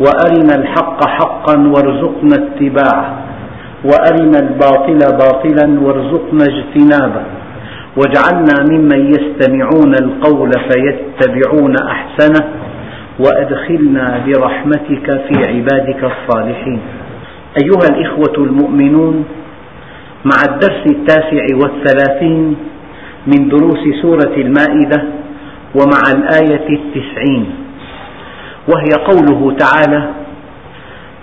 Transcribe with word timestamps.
وأرنا 0.00 0.54
الحق 0.62 1.08
حقا 1.08 1.56
وارزقنا 1.58 2.34
اتباعه 2.34 3.18
وأرنا 3.84 4.38
الباطل 4.38 4.98
باطلا 4.98 5.80
وارزقنا 5.80 6.44
اجتنابه 6.44 7.22
واجعلنا 7.96 8.54
ممن 8.70 9.10
يستمعون 9.10 9.94
القول 10.02 10.50
فيتبعون 10.68 11.74
أحسنه 11.90 12.44
وأدخلنا 13.18 14.22
برحمتك 14.26 15.06
في 15.28 15.34
عبادك 15.48 16.04
الصالحين. 16.12 16.80
أيها 17.62 17.86
الإخوة 17.90 18.44
المؤمنون 18.44 19.24
مع 20.24 20.38
الدرس 20.52 20.82
التاسع 20.90 21.44
والثلاثين 21.62 22.56
من 23.26 23.48
دروس 23.48 23.78
سورة 24.02 24.34
المائدة 24.36 25.02
ومع 25.74 26.02
الآية 26.16 26.68
التسعين 26.68 27.46
وهي 28.68 28.92
قوله 29.10 29.56
تعالى 29.56 30.02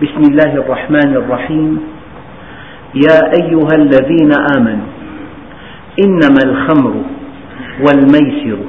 بسم 0.02 0.22
الله 0.32 0.52
الرحمن 0.54 1.12
الرحيم. 1.16 1.80
يا 2.96 3.20
أيها 3.42 3.74
الذين 3.78 4.32
آمنوا 4.58 4.90
إنما 6.06 6.42
الخمر 6.46 6.94
والميسر 7.86 8.60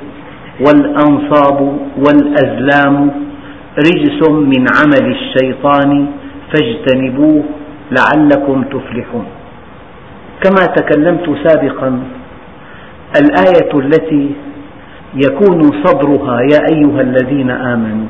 والأنصاب 0.67 1.79
والأزلام 2.05 3.11
رجس 3.79 4.21
من 4.31 4.63
عمل 4.77 5.17
الشيطان 5.17 6.07
فاجتنبوه 6.53 7.43
لعلكم 7.99 8.63
تفلحون. 8.63 9.27
كما 10.43 10.65
تكلمت 10.77 11.27
سابقا 11.47 12.01
الآية 13.21 13.73
التي 13.75 14.31
يكون 15.15 15.61
صدرها 15.85 16.41
يا 16.41 16.61
أيها 16.73 17.01
الذين 17.01 17.51
آمنوا 17.51 18.07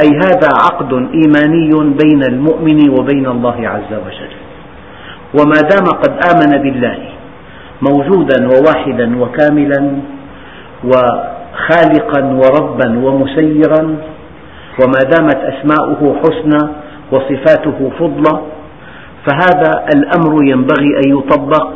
أي 0.00 0.08
هذا 0.08 0.48
عقد 0.64 0.92
إيماني 0.92 1.70
بين 2.02 2.22
المؤمن 2.28 2.90
وبين 2.90 3.26
الله 3.26 3.68
عز 3.68 3.92
وجل. 3.92 4.32
وما 5.40 5.60
دام 5.70 5.86
قد 6.02 6.12
آمن 6.32 6.62
بالله 6.62 6.98
موجودا 7.82 8.48
وواحدا 8.48 9.18
وكاملا 9.20 9.92
وخالقا 10.84 12.24
وربا 12.24 12.88
ومسيرا 12.98 13.82
وما 14.80 15.00
دامت 15.12 15.36
أسماؤه 15.36 16.16
حسنى 16.22 16.70
وصفاته 17.12 17.90
فضلى 17.98 18.40
فهذا 19.26 19.86
الأمر 19.94 20.44
ينبغي 20.44 20.90
أن 21.04 21.18
يطبق 21.18 21.68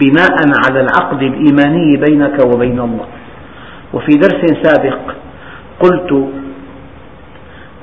بناء 0.00 0.36
على 0.66 0.80
العقد 0.80 1.22
الإيماني 1.22 1.96
بينك 2.08 2.46
وبين 2.54 2.80
الله. 2.80 3.06
وفي 3.94 4.12
درس 4.18 4.62
سابق 4.62 4.98
قلت 5.80 6.28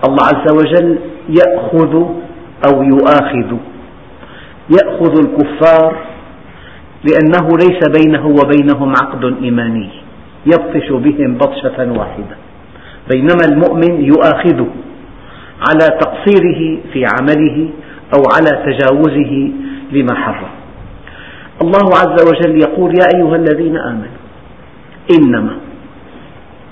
الله 0.07 0.23
عز 0.23 0.51
وجل 0.51 0.99
يأخذ 1.29 1.93
أو 2.67 2.83
يؤاخذ. 2.83 3.57
يأخذ 4.69 5.19
الكفار 5.19 6.05
لأنه 7.03 7.49
ليس 7.57 7.79
بينه 7.99 8.27
وبينهم 8.27 8.93
عقد 9.01 9.43
إيماني. 9.43 9.89
يبطش 10.45 10.89
بهم 10.91 11.37
بطشة 11.37 11.91
واحدة. 11.99 12.35
بينما 13.13 13.45
المؤمن 13.49 14.05
يؤاخذه 14.05 14.67
على 15.69 15.87
تقصيره 15.99 16.79
في 16.93 17.03
عمله 17.05 17.69
أو 18.15 18.23
على 18.35 18.51
تجاوزه 18.65 19.51
لما 19.91 20.15
حرم. 20.15 20.49
الله 21.61 21.89
عز 22.01 22.17
وجل 22.29 22.61
يقول 22.61 22.93
يا 22.99 23.05
أيها 23.15 23.35
الذين 23.35 23.77
آمنوا 23.77 24.19
إنما 25.17 25.55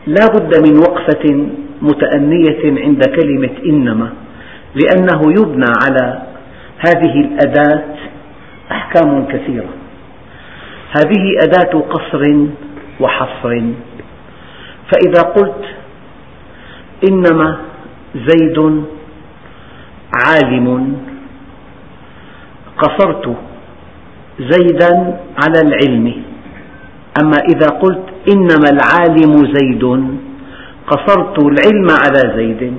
لا 0.07 0.27
بد 0.35 0.67
من 0.67 0.77
وقفة 0.79 1.47
متأنية 1.83 2.81
عند 2.83 3.01
كلمة 3.03 3.55
إنما 3.65 4.09
لأنه 4.75 5.21
يبنى 5.31 5.71
على 5.85 6.21
هذه 6.79 7.13
الأداة 7.21 7.83
أحكام 8.71 9.25
كثيرة. 9.25 9.69
هذه 10.97 11.23
أداة 11.43 11.79
قصر 11.79 12.23
وحصر. 12.99 13.61
فإذا 14.91 15.21
قلت 15.21 15.63
إنما 17.09 17.57
زيد 18.15 18.83
عالم 20.25 20.97
قصرت 22.77 23.35
زيدا 24.39 25.19
على 25.43 25.59
العلم. 25.65 26.23
أما 27.21 27.37
إذا 27.55 27.67
قلت 27.67 28.05
إنما 28.33 28.69
العالم 28.73 29.53
زيد 29.53 29.83
قصرت 30.93 31.39
العلم 31.39 31.87
على 32.05 32.35
زيد. 32.37 32.73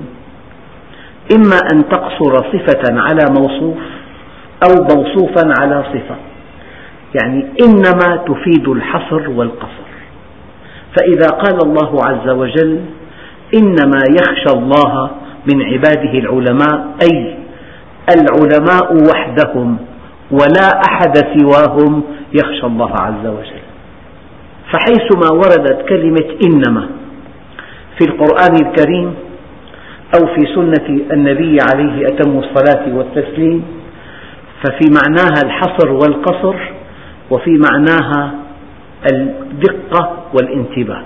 إما 1.35 1.59
أن 1.73 1.89
تقصر 1.89 2.33
صفة 2.53 3.01
على 3.01 3.21
موصوف 3.39 3.77
أو 4.63 4.83
موصوفا 4.95 5.53
على 5.61 5.83
صفة. 5.83 6.15
يعني 7.21 7.47
إنما 7.61 8.15
تفيد 8.15 8.67
الحصر 8.67 9.29
والقصر. 9.29 9.85
فإذا 10.97 11.27
قال 11.27 11.57
الله 11.65 12.05
عز 12.05 12.29
وجل 12.29 12.81
إنما 13.57 13.99
يخشى 14.09 14.57
الله 14.57 15.11
من 15.53 15.63
عباده 15.63 16.19
العلماء 16.19 16.95
أي 17.03 17.35
العلماء 18.17 18.93
وحدهم 19.09 19.77
ولا 20.31 20.81
أحد 20.89 21.17
سواهم 21.37 22.03
يخشى 22.33 22.65
الله 22.65 22.91
عز 22.91 23.25
وجل. 23.25 23.65
فحيثما 24.73 25.31
وردت 25.31 25.85
كلمة 25.89 26.25
إنما 26.47 26.89
في 27.99 28.05
القرآن 28.09 28.55
الكريم 28.65 29.15
أو 30.19 30.27
في 30.27 30.41
سنة 30.55 30.99
النبي 31.13 31.57
عليه 31.73 32.07
أتم 32.07 32.39
الصلاة 32.39 32.95
والتسليم 32.95 33.63
ففي 34.63 34.85
معناها 35.03 35.41
الحصر 35.45 35.91
والقصر 35.91 36.55
وفي 37.31 37.59
معناها 37.71 38.31
الدقة 39.13 40.17
والانتباه. 40.33 41.01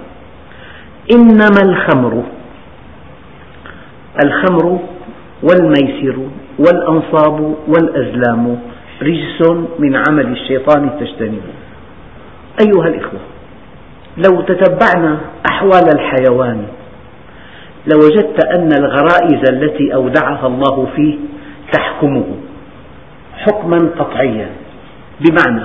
إنما 1.12 1.62
الخمر 1.64 2.24
الخمر 4.24 4.80
والميسر 5.44 6.18
والأنصاب 6.60 7.56
والأزلام 7.68 8.60
رجس 9.02 9.52
من 9.80 9.96
عمل 9.96 10.28
الشيطان 10.32 10.90
فاجتنبوه 10.90 11.54
أيها 12.62 12.88
الإخوة 12.88 13.20
لو 14.18 14.42
تتبعنا 14.42 15.18
أحوال 15.52 15.90
الحيوان 15.96 16.66
لوجدت 17.88 18.46
أن 18.46 18.70
الغرائز 18.80 19.50
التي 19.50 19.94
أودعها 19.94 20.48
الله 20.48 20.88
فيه 20.96 21.18
تحكمه 21.72 22.26
حكما 23.38 23.78
قطعيا 24.00 24.50
بمعنى 25.20 25.64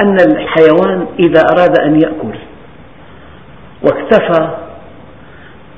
أن 0.00 0.16
الحيوان 0.30 1.06
إذا 1.18 1.40
أراد 1.52 1.80
أن 1.80 2.00
يأكل 2.00 2.38
واكتفى 3.82 4.48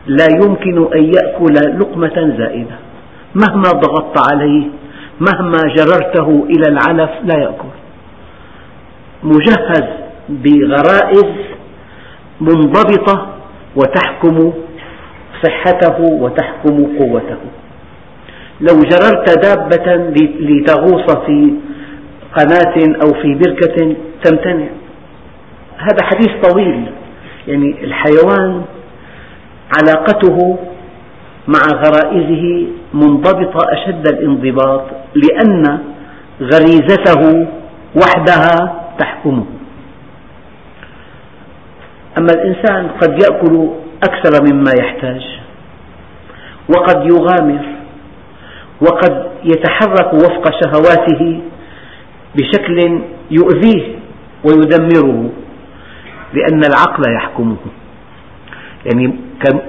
لا 0.07 0.27
يمكن 0.45 0.93
أن 0.95 1.05
يأكل 1.05 1.55
لقمة 1.81 2.35
زائدة. 2.39 2.77
مهما 3.35 3.71
ضغطت 3.71 4.33
عليه 4.33 4.65
مهما 5.21 5.59
جررته 5.77 6.47
إلى 6.51 6.69
العلف 6.69 7.11
لا 7.25 7.39
يأكل. 7.39 7.69
مجهز 9.23 9.85
بغرائز 10.29 11.35
منضبطة 12.41 13.27
وتحكم 13.77 14.53
صحته 15.43 16.01
وتحكم 16.01 16.99
قوته. 16.99 17.39
لو 18.61 18.81
جررت 18.81 19.39
دابة 19.39 20.13
لتغوص 20.41 21.17
في 21.27 21.55
قناة 22.37 22.97
أو 23.03 23.23
في 23.23 23.35
بركة 23.35 23.97
تمتنع. 24.25 24.67
هذا 25.79 26.03
حديث 26.03 26.51
طويل. 26.51 26.87
يعني 27.49 27.85
الحيوان 27.85 28.63
علاقته 29.79 30.59
مع 31.49 31.61
غرائزه 31.85 32.67
منضبطة 32.95 33.67
أشد 33.73 34.09
الانضباط 34.09 34.85
لأن 35.15 35.79
غريزته 36.41 37.47
وحدها 37.97 38.83
تحكمه. 38.99 39.45
أما 42.19 42.33
الإنسان 42.35 42.89
قد 43.01 43.23
يأكل 43.23 43.69
أكثر 44.05 44.53
مما 44.53 44.71
يحتاج. 44.79 45.23
وقد 46.69 47.07
يغامر. 47.07 47.65
وقد 48.81 49.27
يتحرك 49.45 50.15
وفق 50.15 50.51
شهواته 50.65 51.41
بشكل 52.37 53.03
يؤذيه 53.31 53.95
ويدمره 54.45 55.31
لأن 56.35 56.61
العقل 56.65 57.03
يحكمه. 57.17 57.57
يعني 58.87 59.15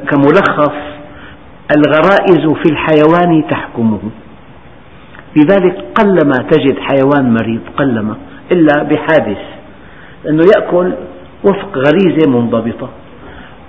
كملخص 0.10 0.76
الغرائز 1.78 2.48
في 2.64 2.72
الحيوان 2.72 3.48
تحكمه. 3.50 4.02
لذلك 5.36 5.86
قلما 5.96 6.50
تجد 6.52 6.80
حيوان 6.80 7.34
مريض 7.34 7.62
قلما 7.78 8.16
إلا 8.52 8.84
بحادث 8.84 9.42
أنه 10.30 10.44
يأكل 10.58 10.94
وفق 11.44 11.78
غريزة 11.78 12.30
منضبطة. 12.30 12.90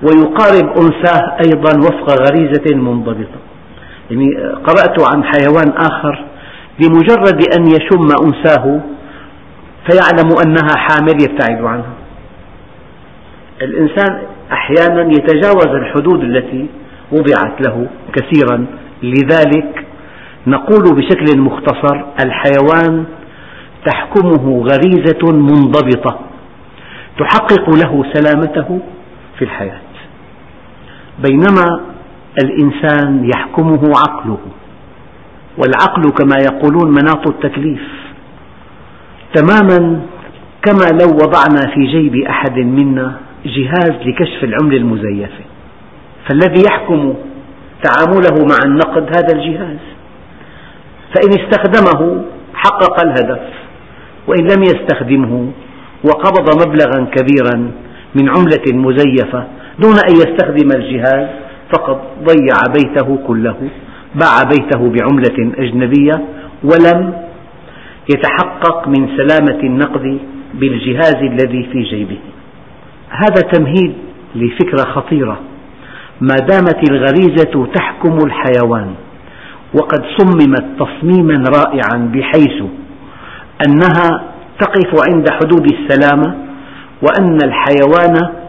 ويقارب 0.04 0.78
أنثاه 0.78 1.36
أيضا 1.46 1.78
وفق 1.78 2.10
غريزة 2.10 2.76
منضبطة. 2.76 3.38
يعني 4.10 4.26
قرأت 4.38 5.14
عن 5.14 5.24
حيوان 5.24 5.72
آخر 5.76 6.24
بمجرد 6.80 7.42
أن 7.58 7.66
يشم 7.66 8.08
أنثاه 8.26 8.80
فيعلم 9.90 10.30
أنها 10.46 10.76
حامل 10.76 11.22
يبتعد 11.22 11.64
عنها. 11.64 11.94
الإنسان 13.62 14.18
أحيانا 14.52 15.02
يتجاوز 15.02 15.66
الحدود 15.66 16.22
التي 16.22 16.66
وضعت 17.12 17.66
له 17.66 17.86
كثيرا. 18.12 18.66
لذلك 19.02 19.84
نقول 20.46 20.82
بشكل 20.96 21.40
مختصر 21.40 22.04
الحيوان 22.24 23.04
تحكمه 23.86 24.64
غريزة 24.70 25.32
منضبطة 25.32 26.20
تحقق 27.18 27.70
له 27.70 28.04
سلامته 28.12 28.80
في 29.38 29.44
الحياة. 29.44 29.83
بينما 31.18 31.80
الإنسان 32.44 33.30
يحكمه 33.34 33.92
عقله. 33.96 34.38
والعقل 35.58 36.10
كما 36.10 36.36
يقولون 36.44 36.90
مناط 36.90 37.26
التكليف. 37.26 37.82
تماما 39.34 40.00
كما 40.62 40.98
لو 41.02 41.08
وضعنا 41.14 41.74
في 41.74 41.86
جيب 41.86 42.16
أحد 42.16 42.58
منا 42.58 43.16
جهاز 43.46 43.92
لكشف 44.06 44.44
العملة 44.44 44.76
المزيفة 44.76 45.44
فالذي 46.28 46.62
يحكم 46.66 47.14
تعامله 47.82 48.44
مع 48.44 48.58
النقد 48.64 49.02
هذا 49.02 49.32
الجهاز. 49.36 49.78
فإن 51.14 51.40
استخدمه 51.40 52.24
حقق 52.54 53.04
الهدف 53.04 53.40
وإن 54.26 54.40
لم 54.40 54.62
يستخدمه 54.62 55.50
وقبض 56.04 56.66
مبلغا 56.66 57.04
كبيرا 57.04 57.70
من 58.14 58.28
عملة 58.28 58.64
مزيفة 58.88 59.44
دون 59.78 59.94
أن 60.08 60.14
يستخدم 60.14 60.68
الجهاز 60.76 61.28
فقد 61.72 61.98
ضيع 62.24 62.56
بيته 62.74 63.18
كله 63.26 63.56
باع 64.14 64.42
بيته 64.42 64.78
بعملة 64.78 65.52
أجنبية 65.58 66.24
ولم 66.64 67.12
يتحقق 68.14 68.88
من 68.88 69.08
سلامة 69.16 69.60
النقد 69.60 70.18
بالجهاز 70.54 71.16
الذي 71.16 71.68
في 71.72 71.82
جيبه. 71.82 72.18
هذا 73.08 73.42
تمهيد 73.52 73.94
لفكرة 74.34 74.90
خطيرة. 74.92 75.40
ما 76.20 76.34
دامت 76.34 76.90
الغريزة 76.90 77.66
تحكم 77.74 78.18
الحيوان 78.26 78.94
وقد 79.74 80.04
صممت 80.18 80.64
تصميما 80.78 81.44
رائعا 81.56 82.10
بحيث 82.14 82.62
أنها 83.66 84.24
تقف 84.60 84.90
عند 85.10 85.30
حدود 85.30 85.66
السلامة 85.72 86.34
وأن 87.02 87.38
الحيوان 87.44 88.43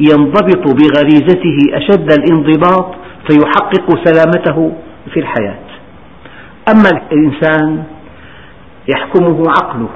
ينضبط 0.00 0.64
بغريزته 0.66 1.58
أشد 1.72 2.12
الانضباط 2.12 2.94
فيحقق 3.28 4.04
سلامته 4.04 4.72
في 5.12 5.20
الحياة. 5.20 5.66
أما 6.68 6.88
الإنسان 6.88 7.84
يحكمه 8.88 9.44
عقله 9.48 9.88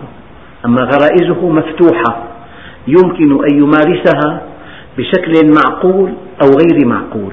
أما 0.65 0.83
غرائزه 0.83 1.49
مفتوحة 1.49 2.25
يمكن 2.89 3.45
أن 3.45 3.59
يمارسها 3.59 4.43
بشكل 4.99 5.33
معقول 5.55 6.13
أو 6.43 6.49
غير 6.49 6.87
معقول. 6.87 7.33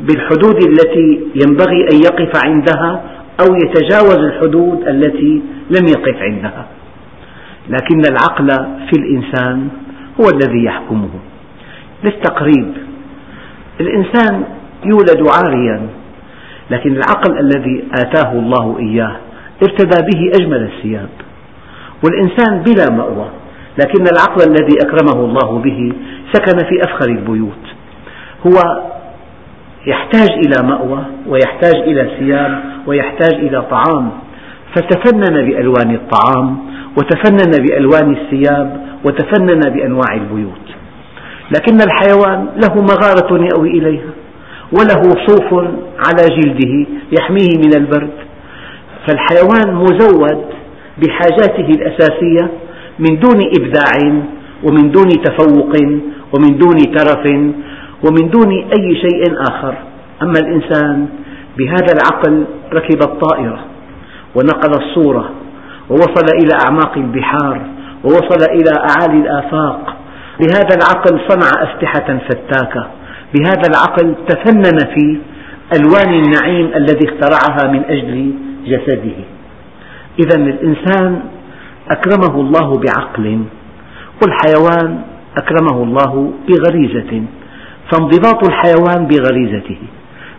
بالحدود 0.00 0.56
التي 0.68 1.20
ينبغي 1.34 1.88
أن 1.92 1.96
يقف 2.04 2.44
عندها 2.44 3.02
أو 3.40 3.54
يتجاوز 3.54 4.18
الحدود 4.18 4.88
التي 4.88 5.42
لم 5.70 5.86
يقف 5.86 6.22
عندها. 6.22 6.66
لكن 7.68 8.00
العقل 8.10 8.46
في 8.86 8.92
الإنسان 8.98 9.68
هو 10.20 10.28
الذي 10.28 10.64
يحكمه. 10.64 11.08
للتقريب 12.04 12.72
الإنسان 13.80 14.44
يولد 14.84 15.26
عاريا 15.34 15.82
لكن 16.70 16.92
العقل 16.92 17.38
الذي 17.38 17.84
آتاه 17.92 18.32
الله 18.32 18.78
إياه 18.78 19.16
ارتدى 19.62 20.02
به 20.12 20.30
أجمل 20.40 20.62
الثياب 20.62 21.08
والإنسان 22.04 22.62
بلا 22.62 22.90
مأوى 22.96 23.28
لكن 23.78 24.04
العقل 24.12 24.42
الذي 24.50 24.76
أكرمه 24.84 25.24
الله 25.24 25.58
به 25.58 25.92
سكن 26.32 26.58
في 26.58 26.82
أفخر 26.82 27.10
البيوت. 27.10 27.64
هو 28.46 28.82
يحتاج 29.86 30.30
إلى 30.30 30.68
مأوى 30.68 31.04
ويحتاج 31.26 31.74
إلى 31.74 32.10
ثياب 32.18 32.62
ويحتاج 32.86 33.34
إلى 33.34 33.62
طعام. 33.70 34.10
فتفنن 34.74 35.50
بألوان 35.50 35.94
الطعام 35.94 36.58
وتفنن 36.98 37.66
بألوان 37.66 38.16
الثياب 38.16 38.80
وتفنن 39.04 39.60
بأنواع 39.60 40.14
البيوت. 40.14 40.66
لكن 41.56 41.76
الحيوان 41.86 42.46
له 42.56 42.82
مغارة 42.82 43.44
يأوي 43.52 43.70
إليها 43.70 44.10
وله 44.72 45.02
صوف 45.26 45.54
على 46.06 46.36
جلده 46.36 46.86
يحميه 47.18 47.58
من 47.64 47.76
البرد. 47.76 48.10
فالحيوان 49.06 49.74
مزود 49.74 50.44
بحاجاته 50.98 51.68
الأساسية 51.68 52.50
من 52.98 53.18
دون 53.18 53.40
إبداع 53.58 54.22
ومن 54.64 54.90
دون 54.90 55.08
تفوق 55.08 55.72
ومن 56.34 56.58
دون 56.58 56.76
ترف 56.76 57.26
ومن 58.04 58.30
دون 58.30 58.52
أي 58.52 58.96
شيء 58.96 59.22
آخر. 59.50 59.74
أما 60.22 60.38
الإنسان 60.38 61.06
بهذا 61.58 61.92
العقل 61.94 62.44
ركب 62.72 63.02
الطائرة 63.02 63.64
ونقل 64.34 64.70
الصورة 64.82 65.30
ووصل 65.90 66.26
إلى 66.42 66.54
أعماق 66.64 66.96
البحار 66.96 67.66
ووصل 68.04 68.42
إلى 68.50 68.72
أعالي 68.90 69.18
الآفاق. 69.20 69.96
بهذا 70.40 70.76
العقل 70.76 71.20
صنع 71.28 71.62
أسلحة 71.62 72.18
فتاكة. 72.28 72.86
بهذا 73.34 73.62
العقل 73.70 74.14
تفنن 74.28 74.78
في 74.94 75.18
ألوان 75.76 76.14
النعيم 76.14 76.70
الذي 76.74 77.08
اخترعها 77.08 77.72
من 77.72 77.84
أجل 77.84 78.32
جسده. 78.66 79.18
إذا 80.18 80.36
الإنسان 80.36 81.20
أكرمه 81.90 82.40
الله 82.40 82.78
بعقل 82.78 83.44
والحيوان 84.22 85.00
أكرمه 85.36 85.82
الله 85.82 86.32
بغريزة. 86.48 87.22
فانضباط 87.92 88.46
الحيوان 88.48 89.06
بغريزته 89.06 89.78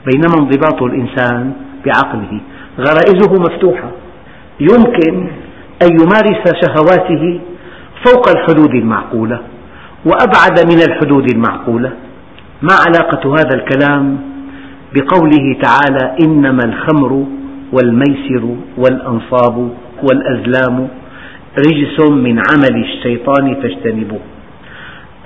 بينما 0.06 0.36
انضباط 0.38 0.84
الإنسان 0.84 1.54
بعقله. 1.86 2.42
غرائزه 2.80 3.34
مفتوحة. 3.42 3.92
يمكن 4.60 5.28
أن 5.82 5.88
يمارس 6.02 6.44
شهواته 6.66 7.40
فوق 8.06 8.30
الحدود 8.30 8.76
المعقولة 8.76 9.40
وأبعد 10.06 10.74
من 10.74 10.82
الحدود 10.82 11.32
المعقولة. 11.34 11.92
ما 12.62 12.74
علاقة 12.88 13.34
هذا 13.34 13.56
الكلام 13.56 14.18
بقوله 14.96 15.58
تعالى 15.62 16.16
إنما 16.26 16.64
الخمر 16.66 17.26
والميسر 17.74 18.56
والأنصاب 18.78 19.72
والأزلام 20.04 20.88
رجس 21.60 22.10
من 22.10 22.42
عمل 22.52 22.84
الشيطان 22.84 23.56
فاجتنبوه. 23.56 24.20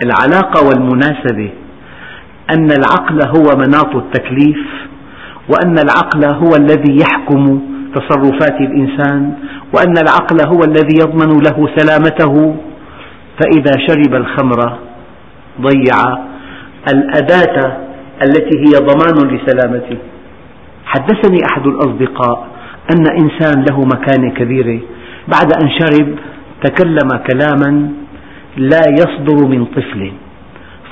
العلاقة 0.06 0.68
والمناسبة 0.68 1.50
أن 2.56 2.68
العقل 2.72 3.20
هو 3.38 3.58
مناط 3.58 3.96
التكليف 3.96 4.58
وأن 5.50 5.76
العقل 5.80 6.26
هو 6.26 6.56
الذي 6.56 7.00
يحكم 7.02 7.62
تصرفات 7.96 8.62
الإنسان 8.62 9.34
وأن 9.74 9.94
العقل 9.98 10.38
هو 10.48 10.64
الذي 10.64 10.96
يضمن 11.04 11.42
له 11.48 11.70
سلامته. 11.78 12.56
فإذا 13.40 13.72
شرب 13.88 14.16
الخمر 14.16 14.78
ضيع 15.62 16.18
الأداة 16.94 17.78
التي 18.26 18.60
هي 18.60 18.74
ضمان 18.80 19.36
لسلامته. 19.36 19.98
حدثني 20.86 21.38
أحد 21.52 21.68
الأصدقاء 21.68 22.48
أن 22.96 23.06
إنسان 23.24 23.66
له 23.70 23.82
مكانة 23.82 24.30
كبيرة 24.34 24.80
بعد 25.28 25.54
أن 25.64 25.70
شرب 25.80 26.16
تكلم 26.64 27.10
كلاما 27.30 27.90
لا 28.58 28.82
يصدر 28.90 29.48
من 29.48 29.66
طفل. 29.66 30.12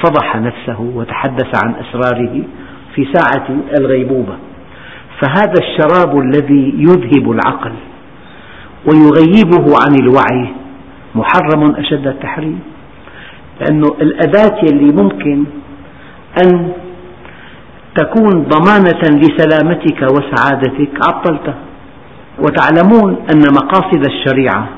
فضح 0.04 0.36
نفسه 0.36 0.82
وتحدث 0.82 1.64
عن 1.64 1.74
أسراره 1.76 2.44
في 2.96 3.08
ساعة 3.14 3.48
الغيبوبة. 3.80 4.36
فهذا 5.20 5.54
الشراب 5.60 6.20
الذي 6.20 6.74
يذهب 6.78 7.32
العقل 7.32 7.72
ويغيبه 8.86 9.66
عن 9.86 9.96
الوعي 10.02 10.54
محرم 11.16 11.76
أشد 11.76 12.08
التحريم 12.08 12.60
لأن 13.62 13.84
الأداة 13.84 14.60
اللي 14.64 15.04
ممكن 15.04 15.44
أن 16.44 16.72
تكون 17.96 18.44
ضمانة 18.44 19.20
لسلامتك 19.20 20.02
وسعادتك 20.02 20.90
عطلته 21.08 21.54
وتعلمون 22.40 23.18
أن 23.34 23.40
مقاصد 23.54 24.06
الشريعة 24.06 24.70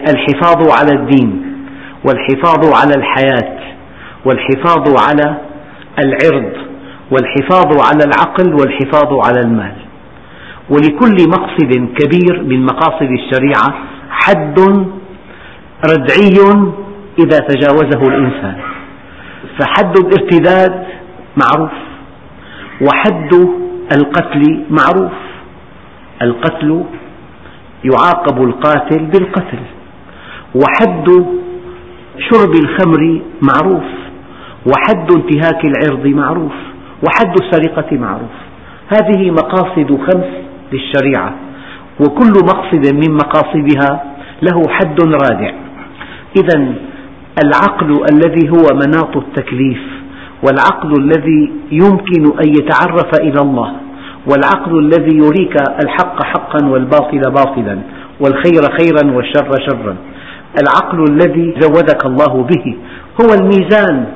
الحفاظ 0.00 0.68
على 0.80 0.92
الدين 1.00 1.42
والحفاظ 2.04 2.74
على 2.74 2.94
الحياة 2.96 3.58
والحفاظ 4.24 5.02
على 5.08 5.36
العرض 5.98 6.52
والحفاظ 7.10 7.80
على 7.88 8.04
العقل 8.04 8.54
والحفاظ 8.54 9.12
على 9.26 9.40
المال. 9.40 9.74
ولكل 10.70 11.16
مقصد 11.28 11.72
كبير 11.98 12.42
من 12.42 12.64
مقاصد 12.64 13.10
الشريعة 13.10 13.74
حد 14.10 14.58
ردعي 15.84 16.38
إذا 17.18 17.38
تجاوزه 17.38 18.02
الإنسان. 18.02 18.56
فحد 19.58 19.98
الارتداد 19.98 20.86
معروف 21.36 21.72
وحد 22.80 23.34
القتل 23.96 24.64
معروف. 24.70 25.12
القتل 26.22 26.84
يعاقب 27.84 28.42
القاتل 28.42 29.04
بالقتل 29.04 29.58
وحد 30.54 31.08
شرب 32.30 32.54
الخمر 32.54 33.22
معروف 33.42 33.84
وحد 34.66 35.12
انتهاك 35.12 35.64
العرض 35.64 36.06
معروف. 36.06 36.52
وحد 37.06 37.34
السرقة 37.40 37.96
معروف. 37.96 38.36
هذه 38.88 39.30
مقاصد 39.30 39.98
خمس 40.06 40.30
للشريعة 40.72 41.34
وكل 42.00 42.32
مقصد 42.44 42.94
من 42.94 43.14
مقاصدها 43.14 44.04
له 44.42 44.62
حد 44.68 45.00
رادع. 45.00 45.52
إذا 46.36 46.74
العقل 47.44 48.04
الذي 48.12 48.50
هو 48.50 48.66
مناط 48.74 49.16
التكليف 49.16 49.80
والعقل 50.42 50.92
الذي 51.02 51.52
يمكن 51.72 52.22
أن 52.42 52.48
يتعرف 52.48 53.10
إلى 53.20 53.40
الله 53.40 53.72
والعقل 54.30 54.78
الذي 54.78 55.16
يريك 55.16 55.56
الحق 55.84 56.22
حقا 56.22 56.66
والباطل 56.66 57.20
باطلا 57.20 57.78
والخير 58.20 58.62
خيرا 58.78 59.16
والشر 59.16 59.50
شرا. 59.68 59.96
العقل 60.62 61.04
الذي 61.10 61.54
زودك 61.60 62.06
الله 62.06 62.46
به 62.50 62.76
هو 63.20 63.34
الميزان 63.40 64.06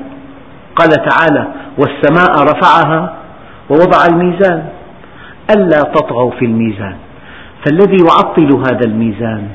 قال 0.75 0.89
تعالى 0.89 1.47
والسماء 1.77 2.43
رفعها 2.43 3.13
ووضع 3.69 4.05
الميزان. 4.11 4.65
ألا 5.55 5.81
تطغوا 5.81 6.31
في 6.31 6.45
الميزان. 6.45 6.95
فالذي 7.65 7.97
يعطل 7.97 8.57
هذا 8.57 8.85
الميزان. 8.85 9.47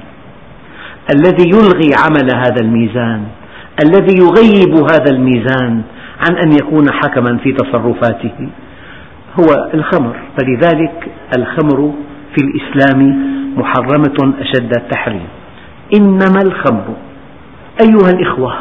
الذي 1.14 1.48
يلغي 1.48 1.90
عمل 2.04 2.36
هذا 2.36 2.60
الميزان. 2.60 3.24
الذي 3.84 4.16
يغيب 4.18 4.74
هذا 4.90 5.10
الميزان 5.10 5.82
عن 6.20 6.36
أن 6.36 6.52
يكون 6.52 6.92
حكما 6.92 7.38
في 7.38 7.52
تصرفاته. 7.52 8.48
هو 9.40 9.70
الخمر. 9.74 10.16
فلذلك 10.38 11.08
الخمر 11.38 11.92
في 12.36 12.44
الإسلام 12.44 13.28
محرمة 13.56 14.34
أشد 14.40 14.72
التحريم. 14.76 15.28
إنما 15.94 16.42
الخمر. 16.42 16.84
أيها 17.80 18.10
الإخوة 18.10 18.54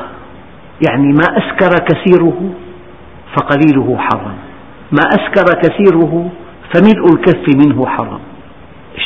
يعني 0.87 1.07
ما 1.07 1.37
أسكر 1.37 1.85
كثيره 1.85 2.51
فقليله 3.37 3.97
حرام 3.97 4.37
ما 4.91 5.01
أسكر 5.09 5.61
كثيره 5.61 6.29
فملء 6.73 7.05
الكف 7.13 7.65
منه 7.65 7.85
حرام 7.85 8.19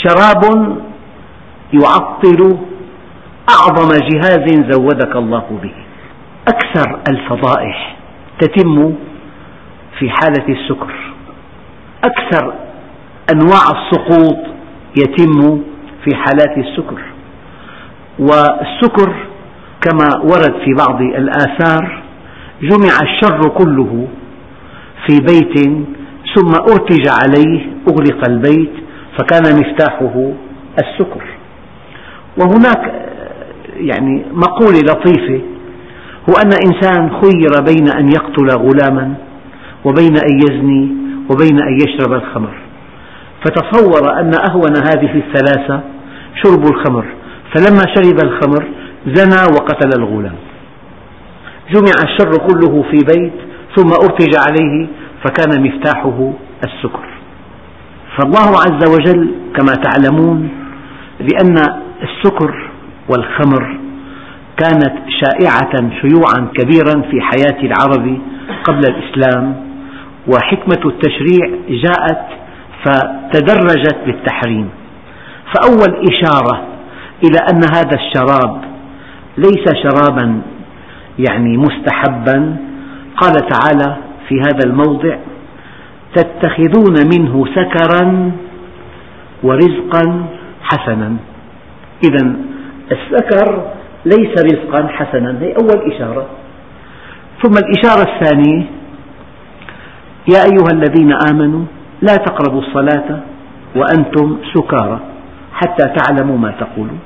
شراب 0.03 0.43
يعطل 1.73 2.57
أعظم 3.49 3.89
جهاز 4.11 4.71
زودك 4.71 5.15
الله 5.15 5.59
به. 5.63 5.73
أكثر 6.47 6.99
الفضائح 7.09 7.95
تتم 8.39 8.93
في 9.99 10.09
حالة 10.09 10.45
السكر. 10.49 10.93
أكثر 12.03 12.53
أنواع 13.33 13.63
السقوط 13.71 14.37
يتم 14.97 15.61
في 16.03 16.15
حالات 16.15 16.57
السكر. 16.57 17.01
والسكر 18.19 19.15
كما 19.81 20.07
ورد 20.23 20.53
في 20.65 20.73
بعض 20.77 21.01
الآثار 21.01 22.03
جمع 22.61 22.93
الشر 23.01 23.49
كله 23.49 24.07
في 25.07 25.17
بيت 25.19 25.59
ثم 26.35 26.51
أرتج 26.71 27.07
عليه 27.07 27.67
أغلق 27.87 28.29
البيت 28.29 28.71
فكان 29.17 29.59
مفتاحه 29.59 30.31
السكر. 30.79 31.23
وهناك 32.37 33.09
يعني 33.75 34.25
مقولة 34.31 34.79
لطيفة 34.79 35.41
هو 36.29 36.33
أن 36.43 36.49
إنسان 36.65 37.09
خير 37.09 37.63
بين 37.67 37.89
أن 37.97 38.07
يقتل 38.11 38.57
غلاما 38.57 39.13
وبين 39.85 40.17
أن 40.17 40.39
يزني 40.43 40.95
وبين 41.31 41.59
أن 41.61 41.73
يشرب 41.75 42.13
الخمر. 42.13 42.53
فتصور 43.45 44.19
أن 44.19 44.31
أهون 44.49 44.77
هذه 44.77 45.23
الثلاثة 45.23 45.81
شرب 46.43 46.63
الخمر. 46.65 47.05
فلما 47.53 47.81
شرب 47.95 48.19
الخمر 48.23 48.65
زنى 49.05 49.41
وقتل 49.53 49.99
الغلام. 49.99 50.35
جمع 51.71 51.93
الشر 52.03 52.31
كله 52.47 52.83
في 52.91 52.97
بيت 53.15 53.33
ثم 53.75 53.89
أرتج 54.03 54.35
عليه 54.35 54.87
فكان 55.23 55.63
مفتاحه 55.63 56.33
السكر. 56.63 57.05
فالله 58.17 58.49
عز 58.49 58.89
وجل 58.89 59.31
كما 59.55 59.73
تعلمون 59.73 60.49
لأن 61.19 61.57
السكر 62.03 62.69
والخمر 63.09 63.77
كانت 64.57 64.93
شائعة 65.21 66.01
شيوعا 66.01 66.47
كبيرا 66.53 67.01
في 67.11 67.21
حياة 67.21 67.59
العرب 67.63 68.17
قبل 68.63 68.81
الإسلام 68.89 69.55
وحكمة 70.27 70.91
التشريع 70.91 71.59
جاءت 71.69 72.25
فتدرجت 72.83 73.97
بالتحريم. 74.05 74.69
فأول 75.53 76.05
إشارة 76.09 76.67
إلى 77.23 77.37
أن 77.53 77.61
هذا 77.75 77.95
الشراب 77.95 78.70
ليس 79.37 79.65
شرابا 79.83 80.41
يعني 81.19 81.57
مستحبا. 81.57 82.57
قال 83.17 83.33
تعالى 83.33 83.97
في 84.27 84.39
هذا 84.39 84.65
الموضع 84.65 85.15
تتخذون 86.15 86.95
منه 87.15 87.45
سكرا 87.45 88.31
ورزقا 89.43 90.25
حسنا. 90.63 91.15
إذا 92.03 92.35
السكر 92.91 93.63
ليس 94.05 94.43
رزقا 94.43 94.87
حسنا 94.87 95.39
هي 95.41 95.53
أول 95.53 95.91
إشارة. 95.91 96.25
ثم 97.43 97.53
الإشارة 97.57 98.13
الثانية 98.13 98.65
يا 100.33 100.41
أيها 100.51 100.71
الذين 100.73 101.13
آمنوا 101.31 101.65
لا 102.01 102.15
تقربوا 102.15 102.61
الصلاة 102.61 103.19
وأنتم 103.75 104.37
سكارى 104.53 104.99
حتى 105.53 105.85
تعلموا 105.97 106.37
ما 106.37 106.51
تقولون. 106.51 106.99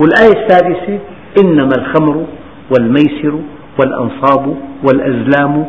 والآية 0.00 0.42
الثالثة 0.42 0.98
إنما 1.38 1.74
الخمر 1.78 2.26
والميسر 2.70 3.40
والأنصاب 3.78 4.56
والأزلام 4.84 5.66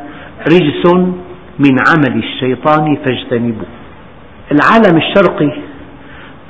رجس 0.48 0.94
من 1.60 1.76
عمل 1.88 2.24
الشيطان 2.24 2.98
فاجتنبوه. 3.06 3.68
العالم 4.52 4.98
الشرقي 4.98 5.52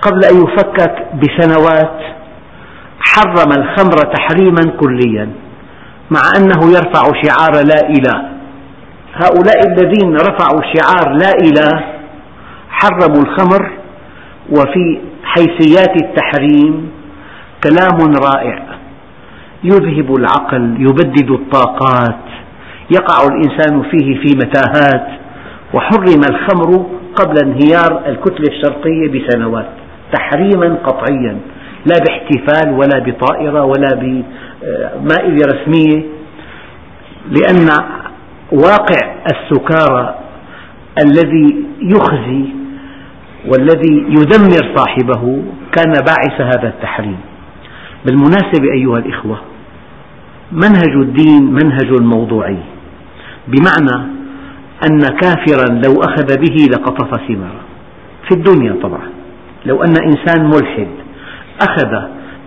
قبل 0.02 0.22
أن 0.32 0.38
يفكك 0.44 1.08
بسنوات 1.14 2.00
حرم 3.00 3.52
الخمر 3.58 3.98
تحريما 4.18 4.78
كليا 4.80 5.30
مع 6.12 6.22
أنه 6.38 6.72
يرفع 6.72 7.04
شعار 7.24 7.66
لا 7.66 7.90
إله. 7.90 8.32
هؤلاء 9.14 9.68
الذين 9.68 10.16
رفعوا 10.16 10.62
شعار 10.74 11.14
لا 11.14 11.32
إله 11.48 11.84
حرموا 12.70 13.22
الخمر 13.22 13.72
وفي 14.50 15.00
حيثيات 15.24 16.02
التحريم 16.04 16.92
كلام 17.64 18.14
رائع. 18.26 18.71
يذهب 19.64 20.16
العقل 20.16 20.76
يبدد 20.80 21.32
الطاقات 21.32 22.20
يقع 22.92 23.28
الإنسان 23.28 23.82
فيه 23.82 24.16
في 24.22 24.36
متاهات 24.36 25.08
وحرم 25.74 26.22
الخمر 26.30 26.86
قبل 27.16 27.36
انهيار 27.44 28.02
الكتلة 28.08 28.48
الشرقية 28.50 29.08
بسنوات 29.08 29.70
تحريما 30.14 30.78
قطعيا 30.84 31.38
لا 31.86 31.96
باحتفال 32.08 32.74
ولا 32.74 33.00
بطائرة 33.06 33.64
ولا 33.64 33.90
بمائدة 33.96 35.48
رسمية 35.48 36.04
لأن 37.30 37.68
واقع 38.52 39.16
السكارى 39.32 40.16
الذي 41.06 41.66
يخزي 41.82 42.46
والذي 43.46 44.06
يدمر 44.10 44.76
صاحبه 44.78 45.44
كان 45.72 45.92
باعث 45.92 46.42
هذا 46.42 46.68
التحريم. 46.68 47.18
بالمناسبة 48.06 48.74
أيها 48.74 48.98
الإخوة 48.98 49.42
منهج 50.52 50.96
الدين 50.96 51.44
منهج 51.44 52.02
موضوعي. 52.02 52.58
بمعنى 53.48 54.08
أن 54.90 55.00
كافرا 55.00 55.82
لو 55.86 56.02
أخذ 56.02 56.38
به 56.38 56.56
لقطف 56.72 57.28
ثماره. 57.28 57.62
في 58.30 58.36
الدنيا 58.36 58.76
طبعا. 58.84 59.08
لو 59.66 59.84
أن 59.84 59.94
إنسان 60.06 60.46
ملحد 60.46 60.88
أخذ 61.62 61.92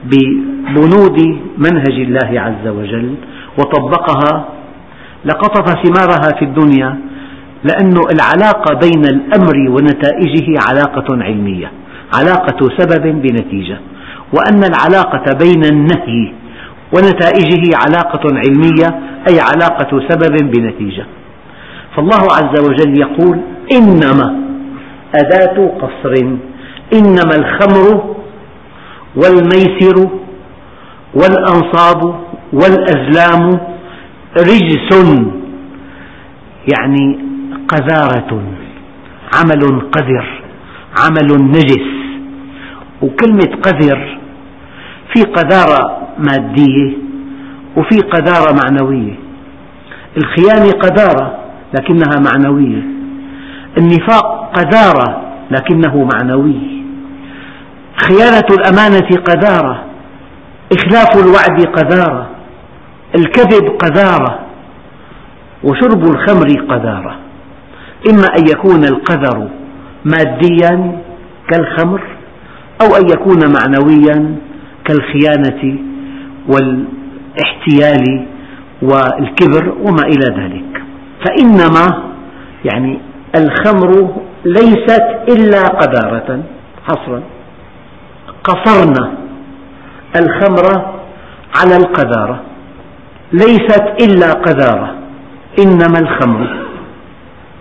ببنود 0.05 1.19
منهج 1.59 1.97
الله 2.01 2.41
عز 2.41 2.69
وجل 2.69 3.15
وطبقها 3.59 4.49
لقطف 5.25 5.67
ثمارها 5.85 6.39
في 6.39 6.45
الدنيا 6.45 6.99
لأن 7.65 7.95
العلاقة 8.15 8.79
بين 8.83 9.05
الأمر 9.15 9.71
ونتائجه 9.71 10.59
علاقة 10.69 11.25
علمية 11.25 11.71
علاقة 12.19 12.69
سبب 12.79 13.23
بنتيجة 13.23 13.79
وأن 14.37 14.61
العلاقة 14.65 15.39
بين 15.45 15.65
النهي 15.73 16.33
ونتائجه 16.97 17.77
علاقة 17.87 18.21
علمية 18.25 19.01
أي 19.31 19.41
علاقة 19.41 20.09
سبب 20.09 20.51
بنتيجة. 20.51 21.07
فالله 21.97 22.23
عز 22.33 22.61
وجل 22.61 23.01
يقول 23.01 23.41
إنما 23.73 24.45
أداة 25.15 25.69
قصر 25.69 26.15
إنما 26.95 27.35
الخمر 27.37 28.15
والميسر 29.17 30.11
والأنصاب 31.15 32.21
والأزلام 32.53 33.51
رجس 34.39 35.05
يعني 36.79 37.19
قذارة 37.69 38.43
عمل 39.35 39.81
قذر 39.93 40.43
عمل 40.99 41.43
نجس. 41.43 41.95
وكلمة 43.03 43.57
قذر 43.63 44.19
في 45.15 45.23
قذارة 45.23 46.04
مادية 46.19 46.97
وفي 47.77 47.99
قذارة 48.01 48.57
معنوية. 48.65 49.15
الخيانة 50.17 50.71
قذارة 50.71 51.39
لكنها 51.75 52.23
معنوية. 52.27 52.83
النفاق 53.79 54.53
قذارة 54.57 55.23
لكنه 55.51 56.09
معنوي. 56.15 56.57
خيانة 58.09 58.47
الأمانة 58.51 59.09
قذارة. 59.25 59.85
إخلاف 60.73 61.25
الوعد 61.25 61.67
قذارة. 61.67 62.31
الكذب 63.19 63.69
قذارة. 63.69 64.39
وشرب 65.65 66.05
الخمر 66.05 66.49
قذارة. 66.69 67.17
إما 68.11 68.27
أن 68.39 68.47
يكون 68.49 68.85
القذر 68.85 69.49
ماديا 70.05 71.01
كالخمر 71.49 72.03
أو 72.83 72.97
أن 72.97 73.09
يكون 73.09 73.39
معنويا 73.53 74.37
كالخيانة 74.85 75.79
والاحتيال 76.49 78.27
والكبر 78.83 79.75
وما 79.81 80.03
إلى 80.03 80.43
ذلك. 80.43 80.83
فإنما 81.25 82.03
يعني 82.65 82.99
الخمر 83.37 84.17
ليست 84.45 85.05
إلا 85.29 85.63
قذارة 85.63 86.43
حصرا. 86.87 87.23
قصرنا 88.45 89.15
الخمر 90.17 90.95
على 91.57 91.77
القذارة 91.77 92.41
ليست 93.33 93.85
إلا 94.03 94.33
قذارة 94.33 94.95
إنما 95.59 95.99
الخمر. 95.99 96.65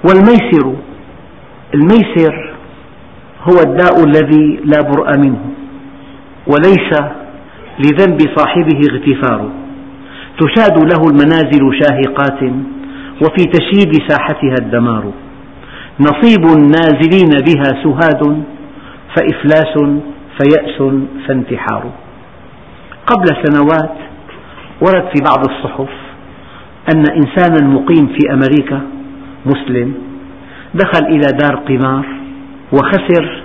والميسر 0.04 0.74
الميسر 1.74 2.54
هو 3.44 3.62
الداء 3.62 4.04
الذي 4.04 4.60
لا 4.66 4.82
برأ 4.82 5.18
منه 5.18 5.40
وليس 6.48 6.92
لذنب 7.80 8.20
صاحبه 8.38 8.80
اغتفار 8.92 9.52
تشاد 10.40 10.78
له 10.78 11.04
المنازل 11.12 11.80
شاهقات 11.82 12.44
وفي 13.22 13.44
تشييد 13.46 13.92
ساحتها 14.08 14.56
الدمار. 14.62 15.12
نصيب 16.00 16.46
النازلين 16.58 17.30
بها 17.30 17.84
سهاد 17.84 18.44
فإفلاس 19.16 19.74
فيأس 20.38 20.94
فانتحار. 21.28 21.92
قبل 23.08 23.28
سنوات 23.44 23.98
ورد 24.82 25.06
في 25.16 25.24
بعض 25.26 25.50
الصحف 25.50 25.90
أن 26.94 27.04
إنسانا 27.12 27.68
مقيم 27.68 28.08
في 28.08 28.34
أمريكا 28.34 28.82
مسلم 29.46 29.94
دخل 30.74 31.06
إلى 31.06 31.38
دار 31.40 31.56
قمار 31.56 32.06
وخسر 32.74 33.44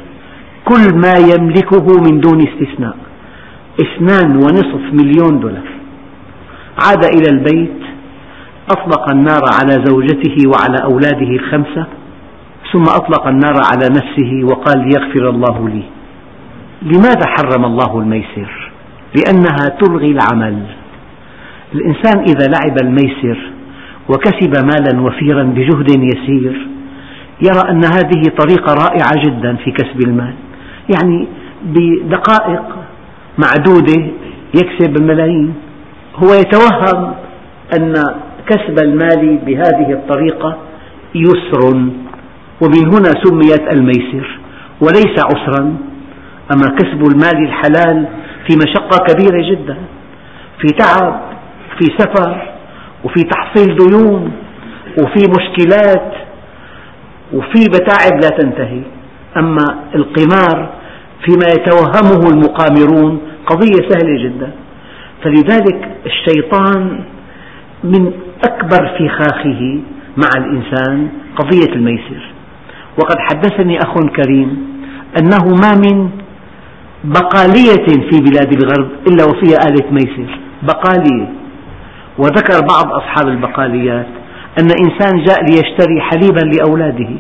كل 0.65 0.95
ما 0.95 1.13
يملكه 1.35 1.87
من 2.01 2.21
دون 2.21 2.49
استثناء. 2.49 2.97
اثنان 3.81 4.37
ونصف 4.37 4.93
مليون 4.93 5.41
دولار. 5.41 5.69
عاد 6.87 7.05
إلى 7.05 7.29
البيت 7.31 7.79
أطلق 8.71 9.11
النار 9.11 9.43
على 9.61 9.85
زوجته 9.85 10.37
وعلى 10.47 10.85
أولاده 10.85 11.31
الخمسة 11.31 11.87
ثم 12.73 12.83
أطلق 12.83 13.27
النار 13.27 13.55
على 13.55 13.89
نفسه 13.91 14.41
وقال 14.45 14.79
ليغفر 14.79 15.31
الله 15.31 15.69
لي. 15.69 15.83
لماذا 16.83 17.27
حرم 17.27 17.65
الله 17.65 17.99
الميسر؟ 18.01 18.73
لأنها 19.17 19.79
تلغي 19.81 20.13
العمل. 20.13 20.63
الإنسان 21.75 22.21
إذا 22.21 22.47
لعب 22.47 22.77
الميسر 22.83 23.51
وكسب 24.09 24.65
مالا 24.65 25.01
وفيرا 25.01 25.43
بجهد 25.43 25.91
يسير 25.91 26.69
يرى 27.43 27.71
أن 27.71 27.85
هذه 27.85 28.23
طريقة 28.39 28.75
رائعة 28.75 29.13
جدا 29.27 29.57
في 29.57 29.71
كسب 29.71 30.09
المال. 30.09 30.35
يعني 30.95 31.27
بدقائق 31.65 32.63
معدودة 33.39 34.07
يكسب 34.55 34.97
الملايين. 34.97 35.55
هو 36.17 36.35
يتوهم 36.35 37.15
أن 37.79 37.95
كسب 38.47 38.79
المال 38.85 39.39
بهذه 39.47 39.93
الطريقة 39.93 40.57
يسر 41.15 41.67
ومن 42.63 42.87
هنا 42.87 43.13
سميت 43.25 43.73
الميسر 43.73 44.39
وليس 44.81 45.25
عسرا 45.25 45.77
أما 46.53 46.77
كسب 46.79 47.03
المال 47.03 47.45
الحلال 47.49 48.07
في 48.49 48.57
مشقة 48.57 49.05
كبيرة 49.09 49.51
جدا 49.51 49.77
في 50.61 50.67
تعب 50.79 51.21
في 51.79 51.85
سفر 51.99 52.43
وفي 53.05 53.23
تحصيل 53.23 53.77
ديون 53.77 54.33
وفي 55.03 55.31
مشكلات 55.39 56.13
وفي 57.35 57.61
متاعب 57.69 58.21
لا 58.23 58.29
تنتهي. 58.29 58.83
أما 59.37 59.65
القمار 59.95 60.69
فيما 61.25 61.47
يتوهمه 61.53 62.31
المقامرون 62.31 63.21
قضية 63.51 63.89
سهلة 63.89 64.25
جدا. 64.25 64.51
فلذلك 65.25 65.89
الشيطان 66.07 67.01
من 67.85 68.13
أكبر 68.45 68.83
فخاخه 68.99 69.81
مع 70.17 70.29
الإنسان 70.37 71.09
قضية 71.37 71.73
الميسر. 71.77 72.23
وقد 72.99 73.17
حدثني 73.19 73.79
أخ 73.79 73.95
كريم 74.17 74.49
أنه 75.21 75.45
ما 75.63 75.73
من 75.87 76.11
بقالية 77.05 77.87
في 78.11 78.21
بلاد 78.21 78.53
الغرب 78.53 78.89
إلا 79.11 79.25
وفيها 79.25 79.59
آلة 79.69 79.91
ميسر 79.91 80.39
بقالية. 80.63 81.29
وذكر 82.19 82.61
بعض 82.71 82.93
أصحاب 82.93 83.29
البقاليات 83.29 84.07
أن 84.61 84.69
إنسان 84.85 85.25
جاء 85.25 85.45
ليشتري 85.45 86.01
حليبا 86.01 86.41
لأولاده 86.41 87.11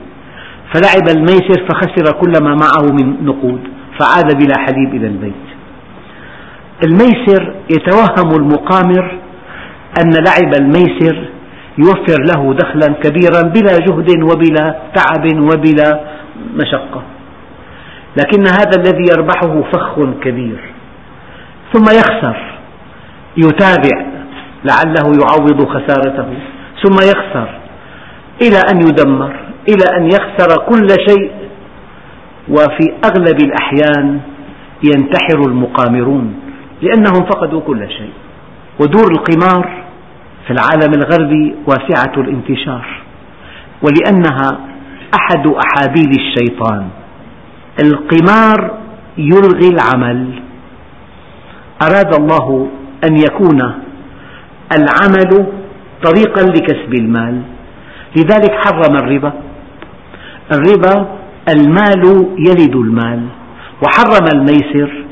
فلعب 0.74 1.16
الميسر 1.16 1.66
فخسر 1.68 2.18
كل 2.20 2.32
ما 2.42 2.54
معه 2.54 2.92
من 2.92 3.24
نقود 3.24 3.60
فعاد 4.00 4.36
بلا 4.36 4.54
حليب 4.58 4.94
إلى 4.94 5.06
البيت. 5.06 5.47
الميسر 6.84 7.54
يتوهم 7.70 8.36
المقامر 8.36 9.18
أن 10.02 10.10
لعب 10.10 10.54
الميسر 10.60 11.28
يوفر 11.78 12.22
له 12.22 12.54
دخلا 12.54 12.94
كبيرا 13.02 13.42
بلا 13.42 13.78
جهد 13.78 14.22
وبلا 14.22 14.78
تعب 14.94 15.40
وبلا 15.40 16.00
مشقة. 16.54 17.02
لكن 18.16 18.46
هذا 18.46 18.76
الذي 18.78 19.04
يربحه 19.10 19.62
فخ 19.72 20.00
كبير. 20.22 20.60
ثم 21.72 21.84
يخسر. 21.84 22.36
يتابع. 23.36 24.06
لعله 24.64 25.12
يعوض 25.22 25.68
خسارته. 25.68 26.28
ثم 26.82 26.94
يخسر. 26.94 27.48
إلى 28.42 28.60
أن 28.72 28.80
يدمر. 28.88 29.36
إلى 29.68 29.84
أن 29.96 30.06
يخسر 30.06 30.64
كل 30.68 30.88
شيء. 31.08 31.30
وفي 32.48 32.92
أغلب 33.04 33.38
الأحيان 33.42 34.20
ينتحر 34.84 35.40
المقامرون. 35.46 36.47
لأنهم 36.82 37.26
فقدوا 37.26 37.60
كل 37.60 37.88
شيء. 37.88 38.12
ودور 38.80 39.12
القمار 39.12 39.84
في 40.46 40.52
العالم 40.52 40.94
الغربي 40.94 41.54
واسعة 41.66 42.12
الانتشار. 42.16 43.02
ولأنها 43.82 44.58
أحد 45.14 45.46
أحابيل 45.46 46.10
الشيطان. 46.10 46.88
القمار 47.82 48.78
يلغي 49.18 49.68
العمل. 49.68 50.42
أراد 51.82 52.14
الله 52.14 52.68
أن 53.04 53.16
يكون 53.16 53.60
العمل 54.78 55.46
طريقا 56.04 56.42
لكسب 56.42 56.94
المال. 56.94 57.42
لذلك 58.16 58.52
حرم 58.52 58.96
الربا. 58.96 59.32
الربا 60.52 61.08
المال 61.48 62.26
يلد 62.48 62.76
المال. 62.76 63.22
وحرم 63.82 64.26
الميسر. 64.34 65.07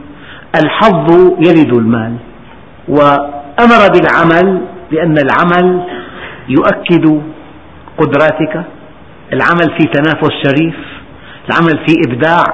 الحظ 0.63 1.13
يلد 1.39 1.73
المال 1.75 2.17
وأمر 2.89 3.83
بالعمل 3.95 4.61
لأن 4.91 5.15
العمل 5.19 5.83
يؤكد 6.49 7.21
قدراتك 7.99 8.65
العمل 9.33 9.79
في 9.79 9.85
تنافس 9.93 10.31
شريف 10.47 10.75
العمل 11.49 11.87
في 11.87 11.95
إبداع 12.09 12.45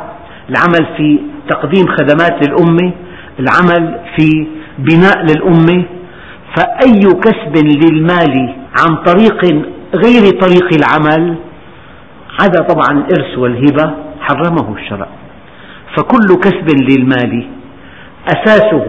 العمل 0.51 0.97
في 0.97 1.19
تقديم 1.49 1.87
خدمات 1.87 2.49
للأمة 2.49 2.93
العمل 3.41 4.01
في 4.17 4.47
بناء 4.79 5.23
للأمة 5.25 5.85
فأي 6.57 7.01
كسب 7.01 7.57
للمال 7.85 8.55
عن 8.81 8.97
طريق 8.97 9.45
غير 9.95 10.41
طريق 10.41 10.69
العمل 10.75 11.37
عدا 12.41 12.63
طبعا 12.63 12.99
الإرث 12.99 13.39
والهبة 13.39 13.95
حرمه 14.21 14.77
الشرع. 14.79 15.07
فكل 15.97 16.41
كسب 16.41 16.69
للمال 16.91 17.47
أساسه 18.29 18.87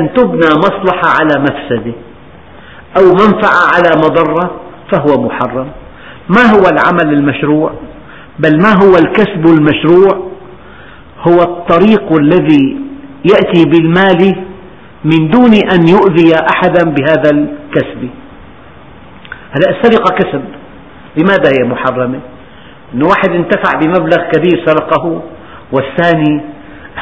أن 0.00 0.12
تبنى 0.14 0.50
مصلحة 0.58 1.08
على 1.20 1.42
مفسدة 1.42 1.92
أو 2.98 3.04
منفعة 3.04 3.62
على 3.74 3.90
مضرة 3.96 4.60
فهو 4.92 5.22
محرم. 5.22 5.68
ما 6.28 6.42
هو 6.42 6.62
العمل 6.62 7.14
المشروع؟ 7.14 7.72
بل 8.38 8.62
ما 8.62 8.72
هو 8.84 8.96
الكسب 8.96 9.46
المشروع؟ 9.46 10.28
هو 11.28 11.42
الطريق 11.42 12.12
الذي 12.12 12.76
يأتي 13.24 13.64
بالمال 13.64 14.44
من 15.04 15.30
دون 15.30 15.54
أن 15.54 15.88
يؤذي 15.88 16.34
أحدا 16.54 16.90
بهذا 16.90 17.30
الكسب. 17.30 18.08
هلا 19.50 19.78
السرقة 19.78 20.14
كسب. 20.14 20.44
لماذا 21.16 21.50
هي 21.58 21.68
محرمة؟ 21.68 22.20
أن 22.94 23.02
واحد 23.02 23.30
انتفع 23.30 23.78
بمبلغ 23.78 24.30
كبير 24.32 24.64
سرقه 24.66 25.22
والثاني 25.72 26.40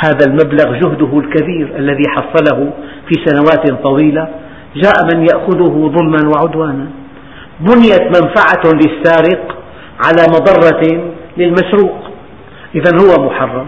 هذا 0.05 0.27
المبلغ 0.27 0.73
جهده 0.73 1.19
الكبير 1.19 1.77
الذي 1.77 2.03
حصله 2.09 2.73
في 3.09 3.15
سنوات 3.27 3.83
طويلة 3.83 4.29
جاء 4.77 5.05
من 5.15 5.23
يأخذه 5.23 5.93
ظلما 5.97 6.29
وعدوانا. 6.29 6.87
بنيت 7.61 8.03
منفعة 8.03 8.63
للسارق 8.65 9.57
على 10.05 10.23
مضرة 10.29 11.13
للمسروق. 11.37 12.11
إذا 12.75 12.91
هو 13.03 13.27
محرم. 13.27 13.67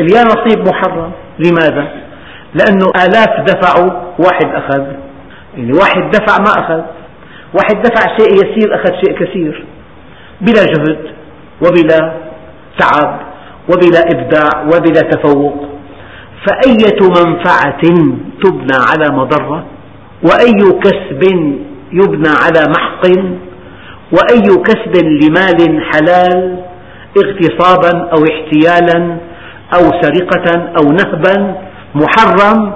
اليانصيب 0.00 0.68
محرم. 0.68 1.10
لماذا؟ 1.38 1.88
لأنه 2.54 2.86
آلاف 3.06 3.40
دفعوا 3.40 3.90
واحد 4.18 4.46
أخذ. 4.54 4.82
يعني 5.56 5.72
واحد 5.72 6.10
دفع 6.10 6.38
ما 6.38 6.64
أخذ. 6.64 6.82
واحد 7.54 7.82
دفع 7.82 8.16
شيء 8.16 8.34
يسير 8.34 8.74
أخذ 8.74 8.90
شيء 9.04 9.18
كثير. 9.18 9.64
بلا 10.40 10.64
جهد 10.64 10.98
وبلا 11.62 12.12
تعب. 12.78 13.33
وبلا 13.68 14.00
إبداع 14.14 14.62
وبلا 14.62 15.00
تفوق. 15.00 15.66
فأية 16.46 17.00
منفعة 17.08 17.82
تبنى 18.44 18.78
على 18.90 19.16
مضرة؟ 19.16 19.64
وأي 20.22 20.80
كسب 20.84 21.22
يبنى 21.92 22.28
على 22.44 22.64
محق؟ 22.68 23.06
وأي 24.12 24.62
كسب 24.64 25.04
لمال 25.04 25.84
حلال 25.92 26.64
اغتصابا 27.18 27.98
أو 27.98 28.24
احتيالا 28.24 29.16
أو 29.74 29.90
سرقة 30.02 30.72
أو 30.78 30.92
نهبا 30.92 31.54
محرم 31.94 32.72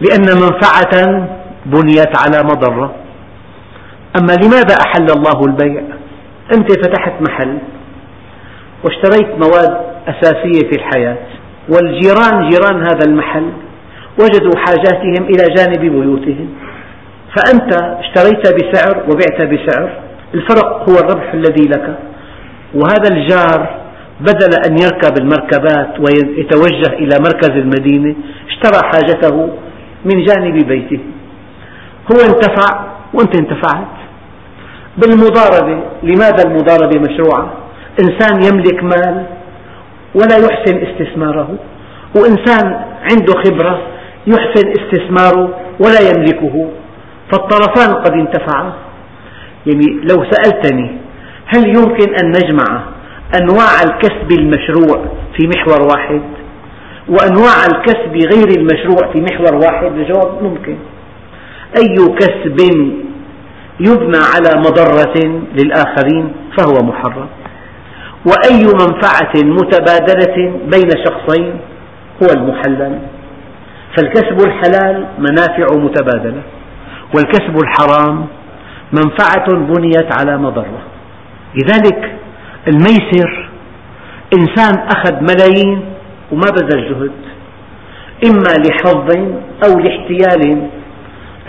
لأن 0.00 0.26
منفعة 0.36 1.26
بنيت 1.66 2.18
على 2.18 2.42
مضرة؟ 2.44 2.94
أما 4.20 4.32
لماذا 4.32 4.76
أحل 4.86 5.06
الله 5.10 5.40
البيع؟ 5.46 5.82
أنت 6.54 6.72
فتحت 6.72 7.12
محل 7.28 7.58
واشتريت 8.84 9.28
مواد 9.28 9.95
أساسية 10.08 10.70
في 10.70 10.76
الحياة. 10.76 11.16
والجيران 11.68 12.50
جيران 12.50 12.82
هذا 12.82 13.04
المحل. 13.08 13.50
وجدوا 14.20 14.52
حاجاتهم 14.56 15.24
إلى 15.24 15.54
جانب 15.56 15.80
بيوتهم. 15.80 16.48
فأنت 17.36 17.74
اشتريت 17.74 18.54
بسعر 18.54 18.96
وبعت 19.08 19.42
بسعر. 19.42 19.90
الفرق 20.34 20.90
هو 20.90 20.96
الربح 20.98 21.34
الذي 21.34 21.68
لك. 21.68 21.98
وهذا 22.74 23.08
الجار 23.12 23.86
بدل 24.20 24.50
أن 24.68 24.76
يركب 24.82 25.18
المركبات 25.18 26.00
ويتوجه 26.00 26.92
إلى 26.92 27.18
مركز 27.18 27.50
المدينة 27.50 28.14
اشترى 28.48 28.90
حاجته 28.92 29.48
من 30.04 30.24
جانب 30.24 30.66
بيته. 30.68 30.98
هو 32.12 32.16
انتفع 32.20 32.86
وأنت 33.14 33.36
انتفعت. 33.36 33.96
بالمضاربة 34.96 35.82
لماذا 36.02 36.42
المضاربة 36.46 37.00
مشروعة؟ 37.00 37.52
إنسان 38.00 38.42
يملك 38.42 38.82
مال 38.82 39.26
ولا 40.14 40.36
يحسن 40.36 40.86
استثماره. 40.86 41.58
وإنسان 42.16 42.84
عنده 43.10 43.32
خبرة 43.44 43.82
يحسن 44.26 44.72
استثماره 44.80 45.60
ولا 45.80 46.00
يملكه. 46.10 46.70
فالطرفان 47.32 47.94
قد 47.94 48.12
انتفعا. 48.12 48.72
يعني 49.66 49.86
لو 50.10 50.24
سألتني 50.30 50.98
هل 51.46 51.68
يمكن 51.68 52.14
أن 52.22 52.28
نجمع 52.28 52.82
أنواع 53.40 53.82
الكسب 53.84 54.32
المشروع 54.38 55.04
في 55.36 55.48
محور 55.56 55.88
واحد 55.92 56.22
وأنواع 57.08 57.66
الكسب 57.72 58.12
غير 58.34 58.48
المشروع 58.58 59.12
في 59.12 59.20
محور 59.20 59.54
واحد؟ 59.54 59.86
الجواب 59.86 60.42
ممكن. 60.42 60.76
أي 61.76 61.96
كسب 62.18 62.56
يبنى 63.80 64.18
على 64.34 64.60
مضرة 64.60 65.42
للآخرين 65.54 66.32
فهو 66.58 66.86
محرم. 66.86 67.26
وأي 68.26 68.64
منفعة 68.64 69.32
متبادلة 69.34 70.36
بين 70.72 70.90
شخصين 71.04 71.60
هو 72.22 72.28
المحلل. 72.36 72.98
فالكسب 73.96 74.46
الحلال 74.46 75.06
منافع 75.18 75.66
متبادلة 75.76 76.42
والكسب 77.14 77.58
الحرام 77.62 78.26
منفعة 78.92 79.52
بنيت 79.52 80.18
على 80.18 80.36
مضرة. 80.36 80.82
لذلك 81.54 82.14
الميسر 82.68 83.48
إنسان 84.38 84.88
أخذ 84.96 85.12
ملايين 85.12 85.84
وما 86.32 86.50
بذل 86.50 86.88
جهد 86.88 87.12
إما 88.26 88.64
لحظ 88.68 89.16
أو 89.64 89.78
لاحتيال. 89.78 90.68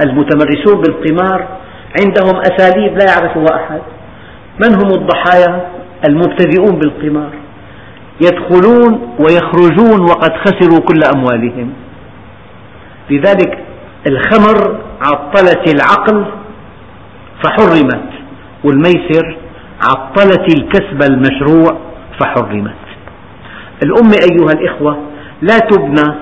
المتمرسون 0.06 0.82
بالقمار 0.82 1.48
عندهم 2.02 2.42
أساليب 2.42 2.98
لا 2.98 3.06
يعرفها 3.06 3.56
أحد. 3.56 3.82
من 4.60 4.74
هم 4.76 5.02
الضحايا؟ 5.02 5.78
المبتدئون 6.10 6.80
بالقمار 6.80 7.32
يدخلون 8.22 9.16
ويخرجون 9.20 10.02
وقد 10.02 10.32
خسروا 10.32 10.80
كل 10.80 11.00
أموالهم. 11.16 11.74
لذلك 13.10 13.58
الخمر 14.10 14.80
عطلت 15.02 15.74
العقل 15.74 16.26
فحرمت 17.44 18.10
والميسر 18.64 19.38
عطلت 19.82 20.56
الكسب 20.56 21.12
المشروع 21.12 21.78
فحرمت. 22.20 22.74
الأمة 23.84 24.18
أيها 24.32 24.52
الإخوة 24.52 24.98
لا 25.42 25.58
تبنى 25.58 26.16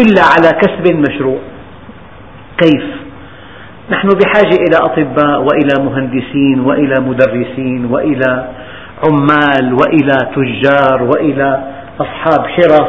إلا 0.00 0.22
على 0.22 0.50
كسب 0.60 0.96
مشروع. 0.96 1.38
كيف؟ 2.58 2.84
نحن 3.90 4.08
بحاجة 4.08 4.56
إلى 4.68 4.76
أطباء 4.76 5.40
وإلى 5.40 5.84
مهندسين 5.84 6.60
وإلى 6.60 6.94
مدرسين 7.00 7.84
وإلى 7.84 8.48
عمال 9.04 9.72
وإلى 9.72 10.16
تجار 10.36 11.02
وإلى 11.02 11.72
أصحاب 12.00 12.46
حرف 12.46 12.88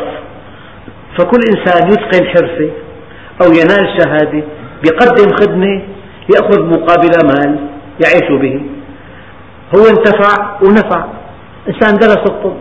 فكل 1.17 1.39
إنسان 1.49 1.87
يتقن 1.87 2.27
حرفة 2.27 2.69
أو 3.41 3.47
ينال 3.47 3.99
شهادة 3.99 4.43
يقدم 4.85 5.35
خدمة 5.35 5.81
يأخذ 6.35 6.65
مقابل 6.65 7.11
مال 7.23 7.59
يعيش 8.05 8.41
به. 8.41 8.61
هو 9.75 9.87
انتفع 9.89 10.57
ونفع. 10.63 11.05
إنسان 11.67 11.95
درس 11.95 12.29
الطب 12.29 12.57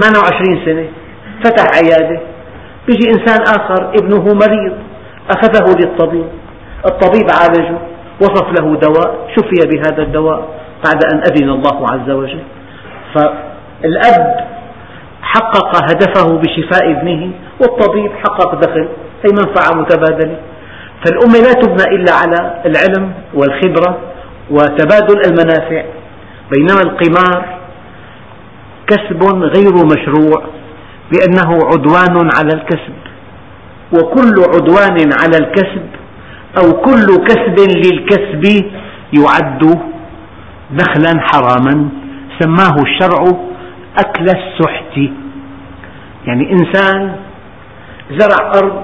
28 0.00 0.64
سنة 0.64 0.86
فتح 1.44 1.64
عيادة. 1.78 2.20
بيجي 2.88 3.10
إنسان 3.10 3.40
آخر 3.40 3.90
ابنه 4.00 4.24
مريض 4.24 4.72
أخذه 5.30 5.76
للطبيب. 5.80 6.26
الطبيب 6.86 7.26
عالجه 7.40 7.78
وصف 8.20 8.60
له 8.60 8.76
دواء 8.76 9.28
شفي 9.36 9.68
بهذا 9.68 10.02
الدواء. 10.02 10.48
بعد 10.84 11.04
أن 11.12 11.18
أذن 11.18 11.50
الله 11.50 11.86
عز 11.92 12.10
وجل. 12.10 12.42
فالأب 13.14 14.46
حقق 15.22 15.76
هدفه 15.82 16.36
بشفاء 16.38 16.90
ابنه 16.90 17.30
والطبيب 17.60 18.12
حقق 18.12 18.54
دخل 18.54 18.88
هي 19.24 19.30
منفعة 19.32 19.80
متبادلة 19.80 20.36
فالأمة 21.04 21.38
لا 21.46 21.52
تبنى 21.52 21.96
إلا 21.96 22.12
على 22.12 22.62
العلم 22.66 23.12
والخبرة 23.34 23.98
وتبادل 24.50 25.20
المنافع. 25.26 25.84
بينما 26.50 26.80
القمار 26.82 27.58
كسب 28.86 29.22
غير 29.42 29.72
مشروع 29.86 30.44
لأنه 31.12 31.58
عدوان 31.66 32.28
على 32.38 32.52
الكسب. 32.54 32.94
وكل 33.92 34.34
عدوان 34.54 35.10
على 35.22 35.36
الكسب 35.40 35.86
أو 36.58 36.72
كل 36.72 37.24
كسب 37.24 37.56
للكسب 37.76 38.64
يعد 39.12 39.91
نخلا 40.72 41.20
حراما 41.20 41.88
سماه 42.38 42.74
الشرع 42.82 43.24
أكل 43.98 44.24
السحت. 44.24 44.96
يعني 46.26 46.52
إنسان 46.52 47.16
زرع 48.18 48.50
أرض 48.62 48.82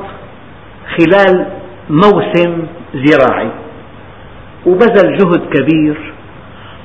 خلال 0.96 1.46
موسم 1.90 2.62
زراعي 2.94 3.50
وبذل 4.66 5.16
جهد 5.16 5.42
كبير 5.54 6.14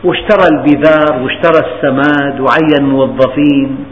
واشترى 0.04 0.48
البذار 0.52 1.22
واشترى 1.24 1.60
السماد 1.68 2.40
وعين 2.40 2.90
موظفين 2.90 3.86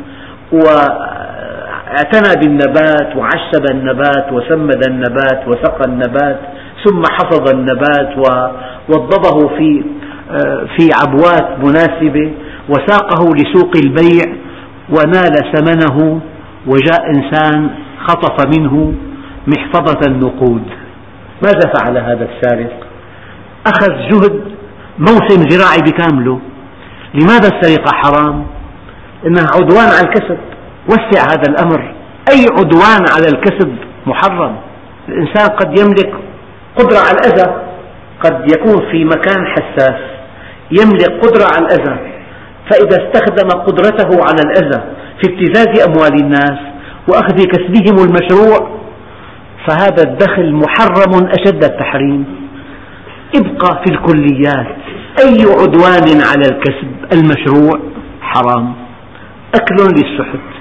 واعتنى 0.52 2.41
بالنبات 2.41 3.15
وعشب 3.15 3.65
النبات 3.71 4.32
وسمد 4.32 4.88
النبات 4.88 5.47
وسقى 5.47 5.86
النبات 5.86 6.39
ثم 6.86 7.02
حفظ 7.12 7.50
النبات 7.56 8.17
ووضبه 8.17 9.58
في 9.58 9.84
في 10.78 10.89
عبوات 11.02 11.60
مناسبة 11.60 12.32
وساقه 12.70 13.30
لسوق 13.36 13.72
البيع 13.76 14.36
ونال 14.89 15.36
ثمنه 15.56 16.22
وجاء 16.67 17.10
إنسان 17.15 17.70
خطف 18.08 18.58
منه 18.58 18.94
محفظة 19.48 20.00
النقود. 20.08 20.63
ماذا 21.44 21.72
فعل 21.74 21.98
هذا 21.98 22.30
السارق؟ 22.30 22.72
أخذ 23.67 23.91
جهد 24.10 24.41
موسم 25.00 25.50
زراعي 25.50 25.80
بكامله. 25.82 26.39
لماذا 27.13 27.48
السرقة 27.48 27.91
حرام؟ 27.94 28.46
إنها 29.28 29.46
عدوان 29.56 29.88
على 29.88 30.08
الكسب. 30.08 30.38
وسع 30.89 31.22
هذا 31.32 31.50
الأمر. 31.50 31.94
أي 32.30 32.46
عدوان 32.52 33.06
على 33.15 33.28
الكسب 33.28 33.76
محرم؟ 34.06 34.56
الإنسان 35.10 35.48
قد 35.48 35.80
يملك 35.80 36.13
قدرة 36.78 37.00
على 37.00 37.17
الأذى 37.17 37.62
قد 38.24 38.52
يكون 38.52 38.91
في 38.91 39.06
مكان 39.06 39.46
حساس. 39.48 40.11
يملك 40.72 41.12
قدرة 41.26 41.46
على 41.56 41.66
الأذى. 41.66 42.00
فإذا 42.72 42.98
استخدم 43.04 43.50
قدرته 43.60 44.24
على 44.24 44.42
الأذى 44.42 44.84
في 45.22 45.34
ابتزاز 45.34 45.88
أموال 45.88 46.24
الناس 46.24 46.60
وأخذ 47.08 47.44
كسبهم 47.44 48.06
المشروع 48.06 48.82
فهذا 49.68 50.04
الدخل 50.04 50.54
محرم 50.54 51.28
أشد 51.28 51.64
التحريم. 51.64 52.26
ابقى 53.36 53.84
في 53.86 53.92
الكليات. 53.94 54.78
أي 55.20 55.38
عدوان 55.60 56.22
على 56.22 56.46
الكسب 56.52 56.92
المشروع؟ 57.14 57.80
حرام. 58.22 58.74
أكل 59.56 59.76
للسحت. 59.84 60.52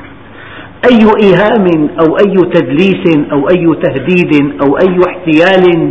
أي 0.91 0.99
إيهام 1.25 1.89
أو 2.01 2.19
أي 2.19 2.35
تدليس 2.53 3.17
أو 3.33 3.49
أي 3.49 3.75
تهديد 3.83 4.63
أو 4.63 4.79
أي 4.79 5.01
احتيال 5.09 5.91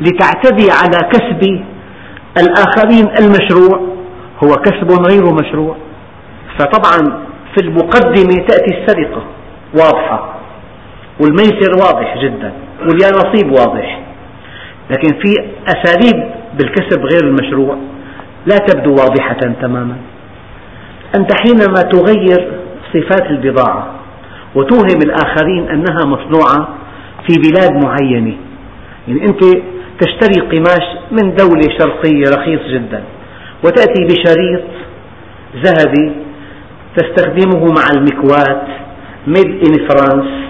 لتعتدي 0.00 0.70
على 0.70 1.08
كسب 1.12 1.64
الآخرين 2.36 3.08
المشروع 3.20 3.80
هو 4.44 4.48
كسب 4.48 4.90
غير 5.10 5.34
مشروع. 5.34 5.76
فطبعا 6.58 7.22
في 7.54 7.64
المقدمة 7.64 8.46
تأتي 8.48 8.78
السرقة 8.78 9.22
واضحة 9.74 10.34
والميسر 11.20 11.70
واضح 11.72 12.18
جدا 12.22 12.52
واليانصيب 12.80 13.52
واضح. 13.52 14.00
لكن 14.90 15.08
في 15.08 15.34
أساليب 15.66 16.30
بالكسب 16.58 17.00
غير 17.00 17.24
المشروع 17.24 17.76
لا 18.46 18.56
تبدو 18.56 18.90
واضحة 18.90 19.40
تماما. 19.62 19.96
أنت 21.16 21.30
حينما 21.34 21.82
تغير 21.92 22.52
صفات 22.94 23.30
البضاعة 23.30 23.94
وتوهم 24.54 24.98
الآخرين 25.04 25.68
أنها 25.70 26.04
مصنوعة 26.06 26.68
في 27.28 27.50
بلاد 27.50 27.84
معينة 27.84 28.36
يعني 29.08 29.22
أنت 29.22 29.40
تشتري 30.00 30.48
قماش 30.48 30.86
من 31.10 31.34
دولة 31.34 31.78
شرقية 31.78 32.24
رخيص 32.36 32.60
جدا 32.74 33.02
وتأتي 33.64 34.04
بشريط 34.04 34.64
ذهبي 35.64 36.12
تستخدمه 36.96 37.64
مع 37.64 37.84
المكواة 37.96 38.66
made 39.26 39.46
in 39.46 39.88
France 39.88 40.48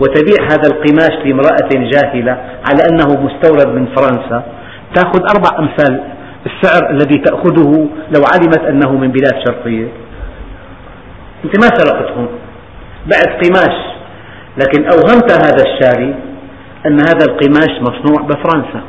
وتبيع 0.00 0.44
هذا 0.44 0.68
القماش 0.72 1.24
لامرأة 1.24 1.90
جاهلة 1.92 2.32
على 2.70 2.82
أنه 2.90 3.24
مستورد 3.24 3.68
من 3.68 3.86
فرنسا. 3.96 4.44
تأخذ 4.94 5.20
أربع 5.36 5.58
أمثال 5.58 6.00
السعر 6.46 6.90
الذي 6.90 7.18
تأخذه 7.18 7.88
لو 8.16 8.24
علمت 8.32 8.60
أنه 8.68 8.92
من 8.92 9.08
بلاد 9.08 9.34
شرقية. 9.48 9.88
أنت 11.44 11.58
ما 11.58 11.68
سرقته 11.76 12.26
بعت 13.06 13.44
قماش 13.44 13.76
لكن 14.56 14.84
أوهمت 14.84 15.32
هذا 15.32 15.64
الشاري 15.66 16.14
أن 16.86 17.00
هذا 17.00 17.24
القماش 17.28 17.80
مصنوع 17.80 18.22
بفرنسا 18.22 18.82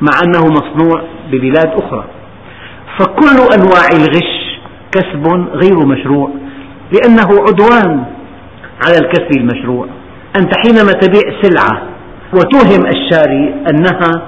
مع 0.00 0.12
أنه 0.24 0.46
مصنوع 0.46 1.02
ببلاد 1.32 1.70
أخرى. 1.82 2.04
فكل 2.98 3.54
أنواع 3.54 3.88
الغش 3.92 4.60
كسب 4.92 5.26
غير 5.52 5.86
مشروع 5.86 6.30
لأنه 6.92 7.42
عدوان 7.48 8.04
على 8.86 8.98
الكسب 8.98 9.36
المشروع. 9.36 9.86
أنت 10.36 10.52
حينما 10.66 10.92
تبيع 10.92 11.42
سلعة 11.42 11.82
وتوهم 12.32 12.86
الشاري 12.86 13.54
أنها 13.70 14.22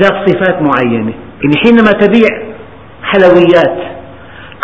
ذات 0.00 0.30
صفات 0.30 0.62
معينة 0.62 1.12
يعني 1.42 1.56
حينما 1.64 1.92
تبيع 1.92 2.28
حلويات 3.02 3.78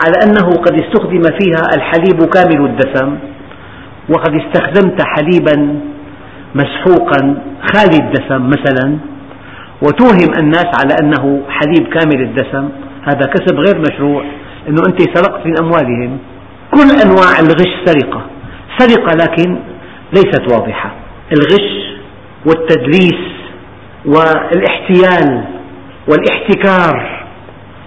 على 0.05 0.15
أنه 0.25 0.51
قد 0.57 0.81
استخدم 0.81 1.23
فيها 1.23 1.63
الحليب 1.77 2.25
كامل 2.25 2.67
الدسم 2.67 3.19
وقد 4.09 4.35
استخدمت 4.35 5.03
حليبا 5.03 5.81
مسحوقا 6.55 7.39
خالي 7.75 7.97
الدسم 7.97 8.47
مثلا 8.49 8.99
وتوهم 9.83 10.31
الناس 10.39 10.67
على 10.81 10.95
أنه 11.03 11.43
حليب 11.49 11.89
كامل 11.89 12.21
الدسم. 12.23 12.69
هذا 13.03 13.27
كسب 13.27 13.57
غير 13.57 13.79
مشروع 13.79 14.25
أنه 14.69 14.83
أنت 14.89 15.01
سرقت 15.17 15.47
من 15.47 15.59
أموالهم 15.59 16.19
كل 16.71 16.91
أنواع 17.05 17.39
الغش 17.41 17.73
سرقة. 17.85 18.27
سرقة 18.79 19.15
لكن 19.15 19.57
ليست 20.13 20.53
واضحة. 20.53 20.91
الغش 21.33 21.97
والتدليس 22.47 23.23
والإحتيال 24.05 25.45
والإحتكار 26.09 27.27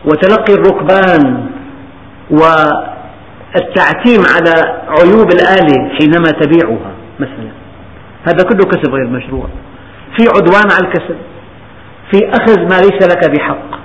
وتلقي 0.05 0.53
الركبان 0.53 1.49
والتعتيم 2.31 4.21
على 4.35 4.53
عيوب 4.87 5.27
الآلة 5.33 5.89
حينما 5.99 6.31
تبيعها 6.31 6.91
مثلا. 7.19 7.48
هذا 8.27 8.43
كله 8.43 8.65
كسب 8.65 8.93
غير 8.93 9.07
مشروع. 9.07 9.47
في 10.17 10.25
عدوان 10.35 10.71
على 10.71 10.87
الكسب. 10.87 11.15
في 12.11 12.29
أخذ 12.29 12.59
ما 12.59 12.81
ليس 12.81 13.07
لك 13.15 13.29
بحق. 13.31 13.79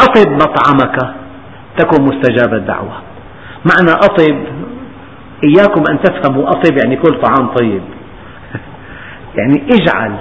أطب 0.00 0.30
مطعمك 0.30 1.14
تكن 1.78 2.02
مستجاب 2.02 2.54
الدعوة. 2.54 3.02
معنى 3.64 3.90
أطب 3.90 4.36
إياكم 5.44 5.82
أن 5.90 5.98
تفهموا 6.02 6.50
أطب 6.50 6.76
يعني 6.84 6.96
كل 6.96 7.20
طعام 7.20 7.48
طيب. 7.48 7.82
يعني 9.36 9.62
اجعل 9.72 10.16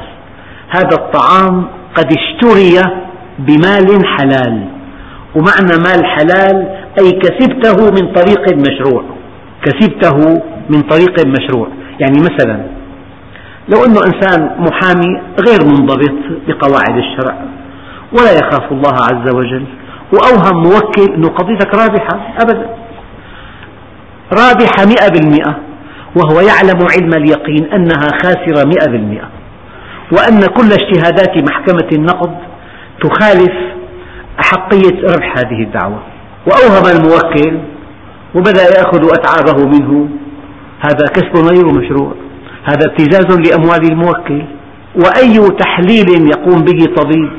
هذا 0.69 0.95
الطعام 0.97 1.67
قد 1.95 2.05
اشتري 2.05 2.81
بمال 3.39 4.07
حلال. 4.07 4.67
ومعنى 5.35 5.77
مال 5.77 6.05
حلال 6.05 6.67
أي 6.99 7.11
كسبته 7.11 7.91
من 7.91 8.13
طريق 8.13 8.53
مشروع. 8.53 9.03
كسبته 9.63 10.41
من 10.69 10.81
طريق 10.81 11.25
مشروع. 11.27 11.67
يعني 11.99 12.19
مثلا 12.19 12.74
لو 13.69 13.83
أنه 13.85 13.99
إنسان 14.05 14.55
محامي 14.59 15.21
غير 15.47 15.59
منضبط 15.65 16.15
بقواعد 16.47 16.97
الشرع 16.97 17.35
ولا 18.13 18.31
يخاف 18.31 18.71
الله 18.71 18.93
عز 18.93 19.35
وجل 19.35 19.65
وأوهم 20.13 20.63
موكل 20.63 21.13
أن 21.13 21.25
قضيتك 21.25 21.75
رابحة 21.75 22.33
أبدا. 22.41 22.69
رابحة 24.31 24.85
مئة 24.85 25.09
بالمئة 25.13 25.55
وهو 26.15 26.39
يعلم 26.39 26.87
علم 26.91 27.13
اليقين 27.13 27.73
أنها 27.73 28.07
خاسرة 28.23 28.67
مئة 28.67 28.91
بالمئة 28.91 29.29
وأن 30.11 30.39
كل 30.39 30.69
اجتهادات 30.71 31.43
محكمة 31.49 31.89
النقد 31.93 32.35
تخالف 33.01 33.53
أحقية 34.39 35.01
ربح 35.01 35.37
هذه 35.37 35.63
الدعوة. 35.63 35.99
وأوهم 36.47 36.97
الموكل 36.97 37.59
وبدأ 38.35 38.63
يأخذ 38.63 39.13
أتعابه 39.13 39.65
منه 39.65 40.09
هذا 40.79 41.05
كسب 41.15 41.45
غير 41.45 41.65
مشروع. 41.65 42.13
هذا 42.65 42.91
ابتزاز 42.91 43.25
لأموال 43.25 43.91
الموكل 43.91 44.41
وأي 44.95 45.49
تحليل 45.59 46.27
يقوم 46.27 46.61
به 46.61 46.85
طبيب 46.95 47.31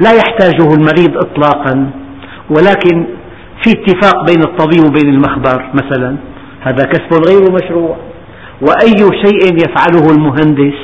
لا 0.00 0.12
يحتاجه 0.12 0.74
المريض 0.74 1.16
إطلاقا. 1.16 1.90
ولكن 2.50 3.06
في 3.62 3.70
اتفاق 3.70 4.26
بين 4.26 4.42
الطبيب 4.42 4.84
وبين 4.84 5.08
المخبر 5.08 5.70
مثلا 5.74 6.16
هذا 6.60 6.84
كسب 6.84 7.22
غير 7.28 7.52
مشروع. 7.52 7.96
وأي 8.62 8.98
شيء 9.24 9.54
يفعله 9.54 10.14
المهندس 10.14 10.78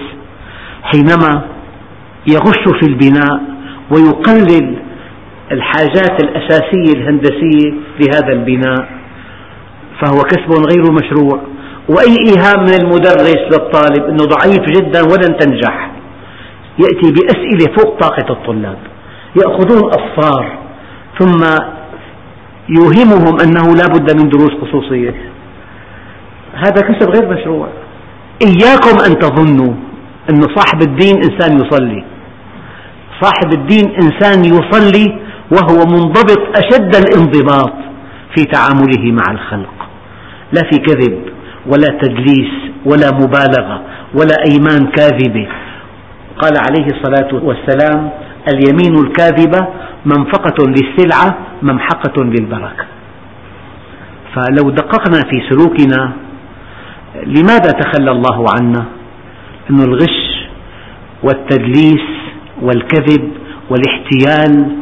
حينما 0.82 1.42
يغش 2.26 2.80
في 2.80 2.86
البناء 2.86 3.40
ويقلل 3.90 4.76
الحاجات 5.52 6.22
الأساسية 6.22 6.92
الهندسية 6.92 7.74
لهذا 8.00 8.32
البناء 8.32 8.88
فهو 10.00 10.22
كسب 10.22 10.52
غير 10.52 10.92
مشروع. 10.92 11.40
وأي 11.88 12.16
إيهام 12.28 12.60
من 12.60 12.74
المدرس 12.74 13.42
للطالب 13.52 14.04
أنه 14.04 14.24
ضعيف 14.24 14.60
جدا 14.76 15.02
ولن 15.02 15.36
تنجح. 15.36 15.90
يأتي 16.78 17.12
بأسئلة 17.12 17.76
فوق 17.76 18.00
طاقة 18.00 18.32
الطلاب. 18.32 18.78
يأخذون 19.36 19.90
أصفار 19.90 20.58
ثم 21.18 21.44
يوهمهم 22.68 23.40
أنه 23.40 23.74
لا 23.74 23.86
بد 23.86 24.22
من 24.22 24.28
دروس 24.28 24.50
خصوصية. 24.62 25.14
هذا 26.54 26.80
كسب 26.80 27.10
غير 27.10 27.38
مشروع. 27.38 27.68
إياكم 28.42 29.00
أن 29.06 29.18
تظنوا 29.18 29.74
أن 30.30 30.40
صاحب 30.56 30.82
الدين 30.82 31.16
إنسان 31.16 31.66
يصلي. 31.66 32.04
صاحب 33.20 33.52
الدين 33.52 33.94
إنسان 34.02 34.44
يصلي 34.44 35.18
وهو 35.50 35.86
منضبط 35.86 36.40
أشد 36.56 36.96
الانضباط 36.96 37.72
في 38.36 38.44
تعامله 38.44 39.12
مع 39.12 39.32
الخلق. 39.32 39.88
لا 40.52 40.62
في 40.70 40.78
كذب. 40.78 41.35
ولا 41.68 41.98
تدليس 42.02 42.52
ولا 42.84 43.10
مبالغة 43.14 43.82
ولا 44.14 44.36
أيمان 44.50 44.86
كاذبة 44.86 45.46
قال 46.38 46.52
عليه 46.68 46.86
الصلاة 46.86 47.44
والسلام 47.44 48.10
اليمين 48.48 49.04
الكاذبة 49.06 49.66
منفقة 50.06 50.66
للسلعة 50.66 51.38
ممحقة 51.62 52.24
للبركة 52.24 52.84
فلو 54.34 54.70
دققنا 54.70 55.20
في 55.30 55.36
سلوكنا 55.50 56.12
لماذا 57.26 57.70
تخلى 57.70 58.10
الله 58.10 58.46
عنا؟ 58.60 58.84
أن 59.70 59.80
الغش 59.80 60.46
والتدليس 61.22 62.06
والكذب 62.62 63.30
والاحتيال 63.70 64.76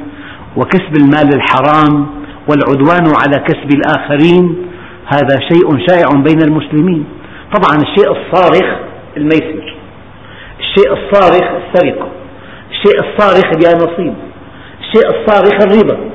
وكسب 0.57 0.97
المال 0.97 1.35
الحرام 1.35 2.07
والعدوان 2.49 3.05
على 3.23 3.39
كسب 3.39 3.69
الآخرين 3.75 4.57
هذا 5.07 5.41
شيء 5.53 5.87
شائع 5.89 6.23
بين 6.23 6.43
المسلمين. 6.43 7.05
طبعا 7.55 7.77
الشيء 7.77 8.11
الصارخ 8.11 8.79
الميسر. 9.17 9.77
الشيء 10.61 10.93
الصارخ 10.93 11.49
السرقة. 11.51 12.09
الشيء 12.71 13.01
الصارخ 13.01 13.47
اليانصيب 13.57 14.15
الشيء 14.81 15.07
الصارخ 15.07 15.63
الربا. 15.63 16.11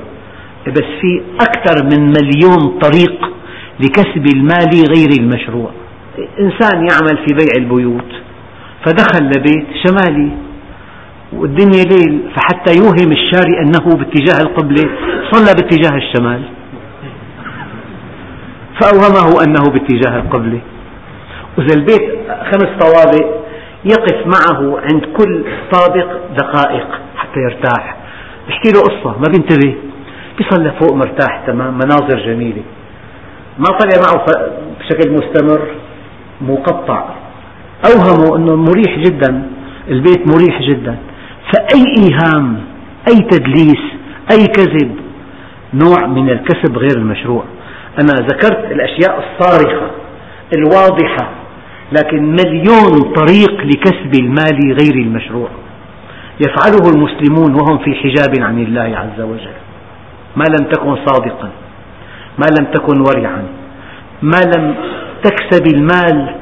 بس 0.67 0.89
في 1.01 1.21
أكثر 1.41 1.85
من 1.85 2.05
مليون 2.05 2.79
طريق 2.79 3.29
لكسب 3.79 4.25
المال 4.35 4.69
غير 4.95 5.09
المشروع. 5.19 5.71
إنسان 6.39 6.87
يعمل 6.91 7.17
في 7.17 7.33
بيع 7.33 7.49
البيوت 7.57 8.11
فدخل 8.85 9.25
لبيت 9.25 9.67
شمالي 9.83 10.31
والدنيا 11.33 11.83
ليل 11.83 12.21
فحتى 12.35 12.71
يوهم 12.77 13.11
الشاري 13.11 13.59
أنه 13.61 13.95
باتجاه 13.95 14.41
القبلة 14.41 14.89
صلى 15.31 15.53
باتجاه 15.61 15.97
الشمال. 15.97 16.41
فأوهمه 18.81 19.43
أنه 19.43 19.63
باتجاه 19.73 20.19
القبلة. 20.19 20.59
وإذا 21.57 21.75
البيت 21.75 22.11
خمس 22.29 22.69
طوابق 22.79 23.39
يقف 23.85 24.27
معه 24.27 24.79
عند 24.79 25.05
كل 25.17 25.45
طابق 25.71 26.07
دقائق 26.37 26.87
حتى 27.17 27.39
يرتاح. 27.39 27.95
يحكي 28.49 28.69
له 28.71 28.81
قصة 28.81 29.17
ما 29.17 29.25
بينتبه. 29.31 29.75
بيصلى 30.37 30.71
فوق 30.79 30.93
مرتاح 30.93 31.43
تمام 31.47 31.73
مناظر 31.73 32.19
جميلة. 32.25 32.61
ما 33.59 33.65
طلع 33.65 34.01
معه 34.01 34.25
بشكل 34.79 35.11
مستمر 35.11 35.67
مقطع. 36.41 37.09
أوهموا 37.85 38.37
أنه 38.37 38.55
مريح 38.55 38.97
جدا 38.99 39.43
البيت 39.89 40.27
مريح 40.27 40.61
جدا. 40.61 40.97
فأي 41.53 41.85
إيهام 41.97 42.61
أي 43.07 43.17
تدليس 43.17 43.83
أي 44.31 44.47
كذب 44.47 44.95
نوع 45.73 46.07
من 46.07 46.29
الكسب 46.29 46.77
غير 46.77 46.97
المشروع. 46.97 47.43
أنا 48.01 48.13
ذكرت 48.27 48.71
الأشياء 48.71 49.23
الصارخة 49.23 49.91
الواضحة 50.57 51.29
لكن 51.91 52.31
مليون 52.31 53.13
طريق 53.13 53.61
لكسب 53.61 54.11
المال 54.19 54.77
غير 54.81 54.93
المشروع. 54.93 55.49
يفعله 56.47 56.91
المسلمون 56.95 57.53
وهم 57.53 57.77
في 57.77 57.95
حجاب 57.95 58.45
عن 58.45 58.59
الله 58.63 58.97
عز 58.97 59.21
وجل. 59.21 59.53
ما 60.35 60.43
لم 60.43 60.65
تكن 60.69 60.95
صادقا 61.05 61.49
ما 62.39 62.45
لم 62.59 62.65
تكن 62.73 62.99
ورعا 62.99 63.43
ما 64.21 64.41
لم 64.55 64.75
تكسب 65.23 65.67
المال 65.75 66.35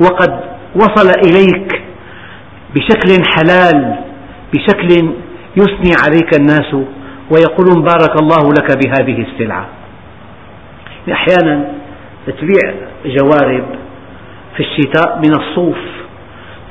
وقد 0.00 0.40
وصل 0.74 1.10
إليك 1.26 1.82
بشكل 2.74 3.24
حلال 3.36 3.96
بشكل 4.54 4.88
يثني 5.56 5.92
عليك 6.04 6.38
الناس 6.40 6.74
ويقولون 7.30 7.82
بارك 7.82 8.22
الله 8.22 8.52
لك 8.52 8.78
بهذه 8.84 9.26
السلعة. 9.26 9.66
أحيانا 11.12 11.72
تبيع 12.26 12.74
جوارب 13.04 13.64
في 14.56 14.60
الشتاء 14.62 15.18
من 15.24 15.32
الصوف. 15.40 15.76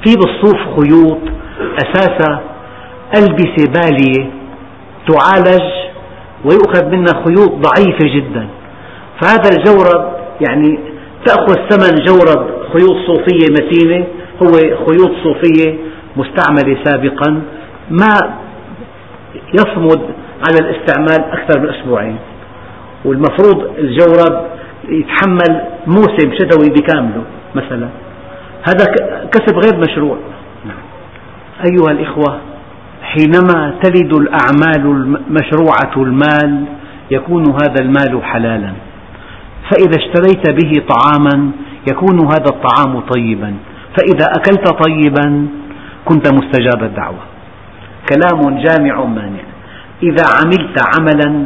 في 0.05 0.15
بالصوف 0.15 0.57
خيوط 0.79 1.19
أساسها 1.77 2.41
ألبسة 3.17 3.71
بالية 3.75 4.29
تعالج 5.07 5.63
ويؤخذ 6.45 6.85
منها 6.91 7.23
خيوط 7.25 7.51
ضعيفة 7.51 8.15
جدا. 8.15 8.47
فهذا 9.21 9.49
الجورب 9.57 10.13
يعني 10.47 10.79
تأخذ 11.25 11.55
ثمن 11.69 12.03
جورب 12.05 12.47
خيوط 12.73 12.95
صوفية 13.07 13.47
متينة 13.51 14.07
هو 14.43 14.51
خيوط 14.85 15.11
صوفية 15.23 15.75
مستعملة 16.17 16.83
سابقا 16.83 17.41
ما 17.89 18.37
يصمد 19.53 20.01
على 20.47 20.57
الاستعمال 20.59 21.31
أكثر 21.31 21.59
من 21.59 21.69
أسبوعين. 21.69 22.17
والمفروض 23.05 23.67
الجورب 23.77 24.45
يتحمل 24.89 25.61
موسم 25.87 26.33
شتوي 26.33 26.69
بكامله 26.69 27.23
مثلا. 27.55 27.89
هذا 28.67 28.85
كسب 29.31 29.57
غير 29.57 29.89
مشروع. 29.89 30.17
أيها 31.65 31.91
الإخوة 31.91 32.39
حينما 33.01 33.73
تلد 33.83 34.13
الأعمال 34.13 34.85
المشروعة 34.85 35.93
المال 35.97 36.65
يكون 37.11 37.43
هذا 37.51 37.81
المال 37.81 38.23
حلالا. 38.23 38.71
فإذا 39.71 39.97
اشتريت 39.97 40.49
به 40.49 40.71
طعاما 40.87 41.51
يكون 41.91 42.19
هذا 42.25 42.49
الطعام 42.49 42.99
طيبا. 42.99 43.53
فإذا 43.97 44.25
أكلت 44.25 44.83
طيبا 44.83 45.47
كنت 46.05 46.33
مستجاب 46.33 46.83
الدعوة. 46.83 47.19
كلام 48.09 48.59
جامع 48.63 49.05
مانع. 49.05 49.43
إذا 50.03 50.23
عملت 50.39 50.77
عملا 50.95 51.45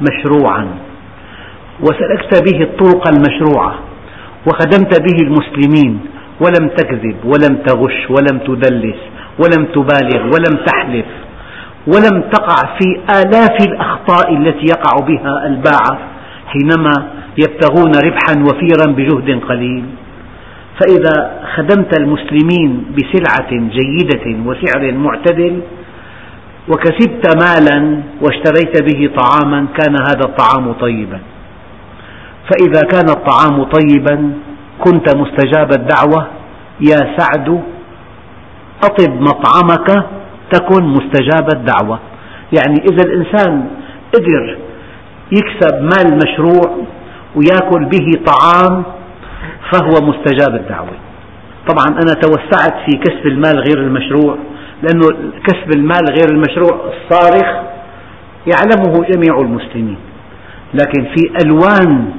مشروعا. 0.00 0.68
وسلكت 1.82 2.52
به 2.52 2.62
الطرق 2.62 3.08
المشروعة 3.08 3.74
وخدمت 4.46 5.00
به 5.00 5.16
المسلمين 5.26 6.00
ولم 6.40 6.68
تكذب 6.68 7.16
ولم 7.24 7.56
تغش 7.66 8.10
ولم 8.10 8.38
تدلس 8.38 8.96
ولم 9.38 9.64
تبالغ 9.64 10.22
ولم 10.24 10.64
تحلف 10.66 11.06
ولم 11.86 12.22
تقع 12.30 12.78
في 12.78 13.00
آلاف 13.20 13.56
الأخطاء 13.68 14.36
التي 14.36 14.66
يقع 14.66 15.06
بها 15.06 15.46
الباعة 15.46 15.98
حينما 16.46 17.08
يبتغون 17.38 17.92
ربحا 18.06 18.34
وفيرا 18.42 18.92
بجهد 18.92 19.40
قليل. 19.48 19.84
فإذا 20.80 21.42
خدمت 21.56 21.98
المسلمين 22.00 22.84
بسلعة 22.96 23.50
جيدة 23.50 24.38
وسعر 24.46 24.92
معتدل 24.92 25.60
وكسبت 26.68 27.24
مالا 27.42 27.98
واشتريت 28.20 28.82
به 28.82 29.10
طعاما 29.16 29.66
كان 29.78 29.96
هذا 30.08 30.24
الطعام 30.24 30.72
طيبا. 30.72 31.18
فإذا 32.50 32.80
كان 32.80 33.08
الطعام 33.08 33.64
طيبا 33.64 34.32
كنت 34.84 35.16
مستجاب 35.16 35.70
الدعوة. 35.72 36.26
يا 36.80 37.16
سعد 37.16 37.62
أطب 38.84 39.20
مطعمك 39.20 40.06
تكن 40.52 40.84
مستجاب 40.84 41.48
الدعوة. 41.54 41.98
يعني 42.58 42.74
إذا 42.90 43.04
الإنسان 43.04 43.66
قدر 44.14 44.58
يكسب 45.32 45.82
مال 45.82 46.18
مشروع 46.18 46.78
ويأكل 47.36 47.84
به 47.84 48.24
طعام 48.26 48.82
فهو 49.72 50.06
مستجاب 50.06 50.54
الدعوة. 50.54 50.90
طبعا 51.68 51.86
أنا 51.86 52.14
توسعت 52.14 52.74
في 52.86 52.98
كسب 52.98 53.26
المال 53.26 53.58
غير 53.58 53.78
المشروع 53.78 54.36
لأنه 54.82 55.32
كسب 55.46 55.76
المال 55.76 56.02
غير 56.10 56.30
المشروع 56.30 56.80
الصارخ 56.92 57.48
يعلمه 58.46 59.04
جميع 59.10 59.40
المسلمين. 59.40 59.98
لكن 60.74 61.04
في 61.04 61.44
ألوان 61.44 62.10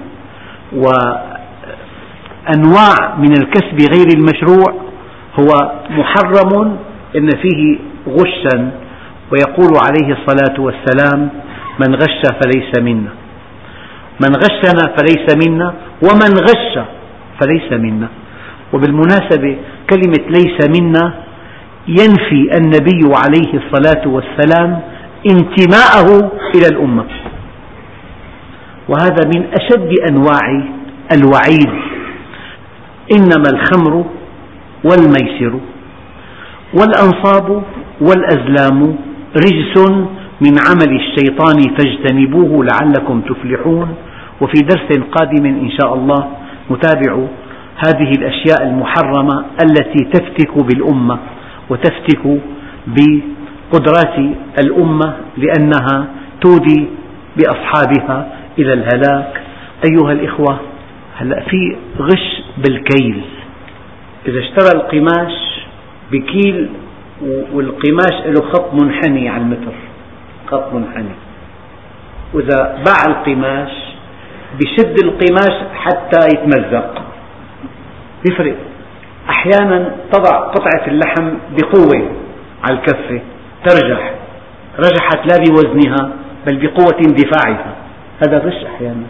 وأنواع 2.47 3.15
من 3.17 3.31
الكسب 3.31 3.77
غير 3.95 4.07
المشروع 4.17 4.73
هو 5.39 5.47
محرم 5.89 6.77
إن 7.15 7.29
فيه 7.41 7.77
غشا 8.07 8.71
ويقول 9.31 9.71
عليه 9.87 10.17
الصلاة 10.17 10.59
والسلام 10.61 11.29
من 11.79 11.95
غش 11.95 12.21
فليس 12.43 12.71
منا 12.81 13.09
من 14.21 14.31
غشنا 14.35 14.95
فليس 14.97 15.47
منا 15.47 15.73
ومن 16.03 16.31
غش 16.37 16.73
فليس 17.41 17.71
منا 17.71 18.07
وبالمناسبة 18.73 19.57
كلمة 19.89 20.23
ليس 20.29 20.57
منا 20.79 21.13
ينفي 21.87 22.41
النبي 22.57 23.01
عليه 23.25 23.53
الصلاة 23.53 24.07
والسلام 24.07 24.79
انتماءه 25.31 26.31
إلى 26.55 26.67
الأمة. 26.71 27.05
وهذا 28.89 29.21
من 29.35 29.43
أشد 29.53 29.89
أنواع 30.09 30.63
الوعيد. 31.15 31.71
إنما 33.17 33.49
الخمر 33.53 34.05
والميسر 34.83 35.59
والأنصاب 36.73 37.63
والأزلام 38.01 38.95
رجس 39.37 39.91
من 40.41 40.55
عمل 40.67 40.99
الشيطان 41.01 41.75
فاجتنبوه 41.77 42.65
لعلكم 42.65 43.21
تفلحون. 43.21 43.95
وفي 44.41 44.59
درس 44.61 44.99
قادم 45.11 45.45
إن 45.45 45.69
شاء 45.81 45.93
الله 45.93 46.27
نتابع 46.71 47.25
هذه 47.87 48.11
الأشياء 48.11 48.63
المحرمة 48.67 49.45
التي 49.63 50.03
تفتك 50.13 50.63
بالأمة 50.63 51.19
وتفتك 51.69 52.39
بقدرات 52.87 54.15
الأمة 54.59 55.13
لأنها 55.37 56.07
تودي 56.41 56.87
بأصحابها 57.37 58.27
إلى 58.59 58.73
الهلاك 58.73 59.41
أيها 59.85 60.11
الإخوة 60.11 60.59
هلا 61.17 61.39
في 61.39 61.77
غش 61.99 62.43
بالكيل. 62.57 63.21
إذا 64.27 64.39
اشترى 64.39 64.79
القماش 64.81 65.33
بكيل 66.11 66.69
والقماش 67.53 68.25
له 68.25 68.41
خط 68.51 68.73
منحني 68.73 69.29
على 69.29 69.41
المتر. 69.41 69.73
خط 70.47 70.73
منحني. 70.73 71.15
وإذا 72.33 72.83
باع 72.85 73.01
القماش 73.07 73.71
بشد 74.59 74.95
القماش 75.03 75.63
حتى 75.73 76.27
يتمزق. 76.33 77.01
يفرق 78.31 78.55
أحيانا 79.29 79.95
تضع 80.11 80.37
قطعة 80.39 80.87
اللحم 80.87 81.29
بقوة 81.57 82.11
على 82.63 82.77
الكفة 82.77 83.21
ترجح. 83.65 84.13
رجحت 84.79 85.27
لا 85.31 85.37
بوزنها 85.37 86.11
بل 86.47 86.57
بقوة 86.57 86.99
اندفاعها 87.07 87.75
هذا 88.27 88.37
غش 88.37 88.65
أحيانا. 88.75 89.05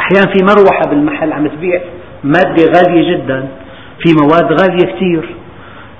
أحيانا 0.00 0.32
في 0.32 0.44
مروحة 0.44 0.82
بالمحل 0.90 1.32
عم 1.32 1.46
تبيع 1.46 1.80
مادة 2.24 2.64
غالية 2.76 3.16
جدا 3.16 3.48
في 4.04 4.14
مواد 4.22 4.52
غالية 4.60 4.94
كثير 4.94 5.34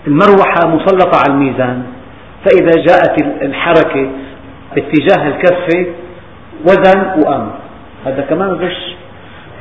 المروحة 0.07 0.69
مسلطة 0.69 1.19
على 1.19 1.35
الميزان. 1.35 1.83
فإذا 2.45 2.83
جاءت 2.87 3.23
الحركة 3.43 4.11
باتجاه 4.75 5.29
الكفة 5.29 5.87
وزن 6.65 7.21
وقام 7.21 7.51
هذا 8.07 8.21
كمان 8.31 8.51
غش. 8.51 8.95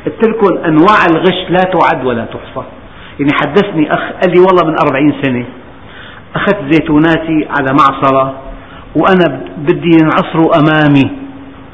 قلت 0.05 0.27
لكم 0.27 0.57
أنواع 0.57 1.05
الغش 1.11 1.49
لا 1.49 1.59
تعد 1.59 2.05
ولا 2.05 2.25
تحصى. 2.25 2.67
يعني 3.19 3.31
حدثني 3.41 3.93
أخ 3.93 3.99
قال 3.99 4.31
لي 4.33 4.39
والله 4.39 4.65
من 4.65 4.75
أربعين 4.85 5.13
سنة 5.21 5.45
أخذت 6.35 6.73
زيتوناتي 6.73 7.47
على 7.59 7.73
معصرة 7.79 8.33
وأنا 8.95 9.41
بدي 9.57 9.97
ينعصروا 10.01 10.51
أمامي. 10.59 11.22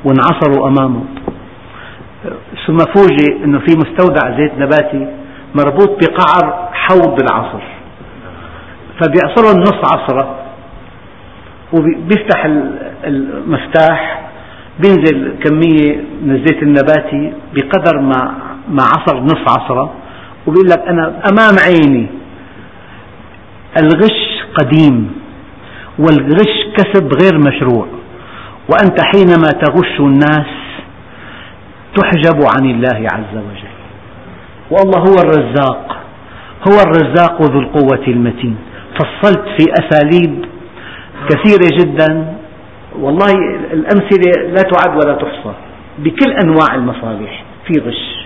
وانعصروا 0.05 0.67
أمامه. 0.67 1.03
ثم 2.67 2.77
فوجئ 2.77 3.43
أنه 3.43 3.59
في 3.59 3.75
مستودع 3.77 4.37
زيت 4.37 4.51
نباتي 4.57 5.07
مربوط 5.55 5.89
بقعر 5.89 6.69
حوض 6.73 7.21
العصر. 7.21 7.63
فبيعصرهم 8.99 9.59
نص 9.61 9.93
عصرة. 9.93 10.35
وبيفتح 11.73 12.45
المفتاح 13.03 14.29
بينزل 14.79 15.33
كمية 15.43 16.03
من 16.21 16.31
الزيت 16.35 16.63
النباتي 16.63 17.33
بقدر 17.53 17.99
ما 17.99 18.33
ما 18.69 18.83
عصر 18.83 19.19
نص 19.19 19.41
عصرة. 19.57 19.93
وبيقول 20.47 20.67
لك 20.69 20.79
أنا 20.87 21.21
أمام 21.31 21.55
عيني 21.65 22.07
الغش 23.77 24.43
قديم 24.59 25.11
والغش 25.99 26.55
كسب 26.77 27.09
غير 27.23 27.37
مشروع. 27.37 27.87
وأنت 28.71 29.01
حينما 29.13 29.47
تغش 29.47 29.99
الناس 29.99 30.47
تحجب 31.95 32.39
عن 32.55 32.69
الله 32.69 33.07
عز 33.13 33.33
وجل. 33.33 33.75
والله 34.71 34.99
هو 34.99 35.17
الرزاق 35.23 35.97
هو 36.67 36.81
الرزاق 36.87 37.41
ذو 37.41 37.59
القوة 37.59 38.07
المتين. 38.07 38.57
فصلت 38.99 39.43
في 39.57 39.65
أساليب 39.79 40.45
كثيرة 41.29 41.69
جدا. 41.79 42.35
والله 42.99 43.31
الأمثلة 43.73 44.31
لا 44.47 44.61
تعد 44.61 44.95
ولا 44.95 45.15
تحصى 45.15 45.53
بكل 45.99 46.31
أنواع 46.43 46.75
المصالح 46.75 47.43
في 47.67 47.73
غش. 47.79 48.25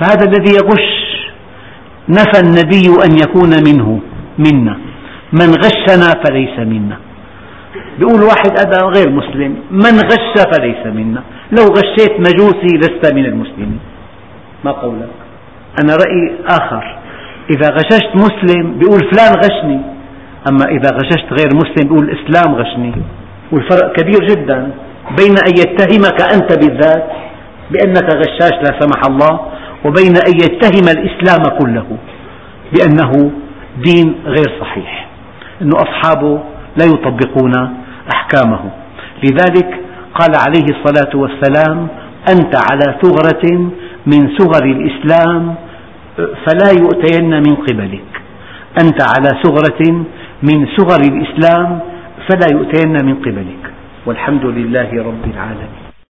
فهذا 0.00 0.24
الذي 0.24 0.54
يغش 0.54 1.06
نفى 2.08 2.40
النبي 2.40 2.86
أن 3.06 3.18
يكون 3.18 3.50
منه 3.68 4.00
منا. 4.38 4.78
من 5.32 5.50
غشنا 5.64 6.22
فليس 6.24 6.58
منا. 6.58 6.96
بيقول 7.98 8.22
واحد 8.22 8.50
هذا 8.60 8.78
غير 8.96 9.10
مسلم 9.10 9.56
من 9.70 10.00
غش 10.10 10.44
فليس 10.52 10.86
منا. 10.86 11.22
لو 11.52 11.64
غشيت 11.64 12.20
مجوسي 12.20 12.76
لست 12.76 13.14
من 13.14 13.24
المسلمين. 13.24 13.78
ما 14.64 14.70
قولك؟ 14.70 15.08
أنا 15.82 15.96
رأيي 15.96 16.34
آخر. 16.48 16.98
إذا 17.50 17.70
غششت 17.70 18.10
مسلم 18.14 18.78
بيقول 18.78 19.00
فلان 19.12 19.32
غشني 19.44 19.80
أما 20.48 20.64
إذا 20.64 20.90
غششت 20.96 21.26
غير 21.38 21.48
مسلم 21.54 21.88
بيقول 21.88 22.10
الإسلام 22.10 22.54
غشني. 22.54 22.92
والفرق 23.52 23.92
كبير 23.92 24.26
جدا 24.28 24.70
بين 25.18 25.34
أن 25.48 25.52
يتهمك 25.58 26.20
أنت 26.34 26.58
بالذات 26.58 27.06
بأنك 27.70 28.16
غشاش 28.16 28.52
لا 28.52 28.80
سمح 28.80 29.00
الله 29.08 29.40
وبين 29.84 30.16
أن 30.28 30.34
يتهم 30.34 30.88
الإسلام 30.98 31.58
كله 31.58 31.86
بأنه 32.72 33.30
دين 33.84 34.14
غير 34.26 34.60
صحيح 34.60 35.08
أن 35.62 35.70
أصحابه 35.72 36.40
لا 36.76 36.84
يطبقون 36.84 37.52
أحكامه. 38.14 38.70
لذلك 39.24 39.80
قال 40.14 40.32
عليه 40.46 40.66
الصلاة 40.74 41.16
والسلام 41.16 41.88
أنت 42.30 42.54
على 42.70 42.98
ثغرة 43.02 43.70
من 44.06 44.36
ثغر 44.38 44.64
الإسلام 44.64 45.54
فلا 46.16 46.70
يؤتين 46.80 47.30
من 47.30 47.54
قبلك. 47.54 48.10
أنت 48.82 48.98
على 49.02 49.42
ثغرة 49.44 50.04
من 50.42 50.66
ثغر 50.76 51.00
الإسلام 51.00 51.80
فلا 52.28 52.46
يؤتين 52.52 52.92
من 53.06 53.14
قبلك. 53.14 53.72
والحمد 54.06 54.44
لله 54.44 54.90
رب 54.92 55.24
العالمين. 55.34 55.85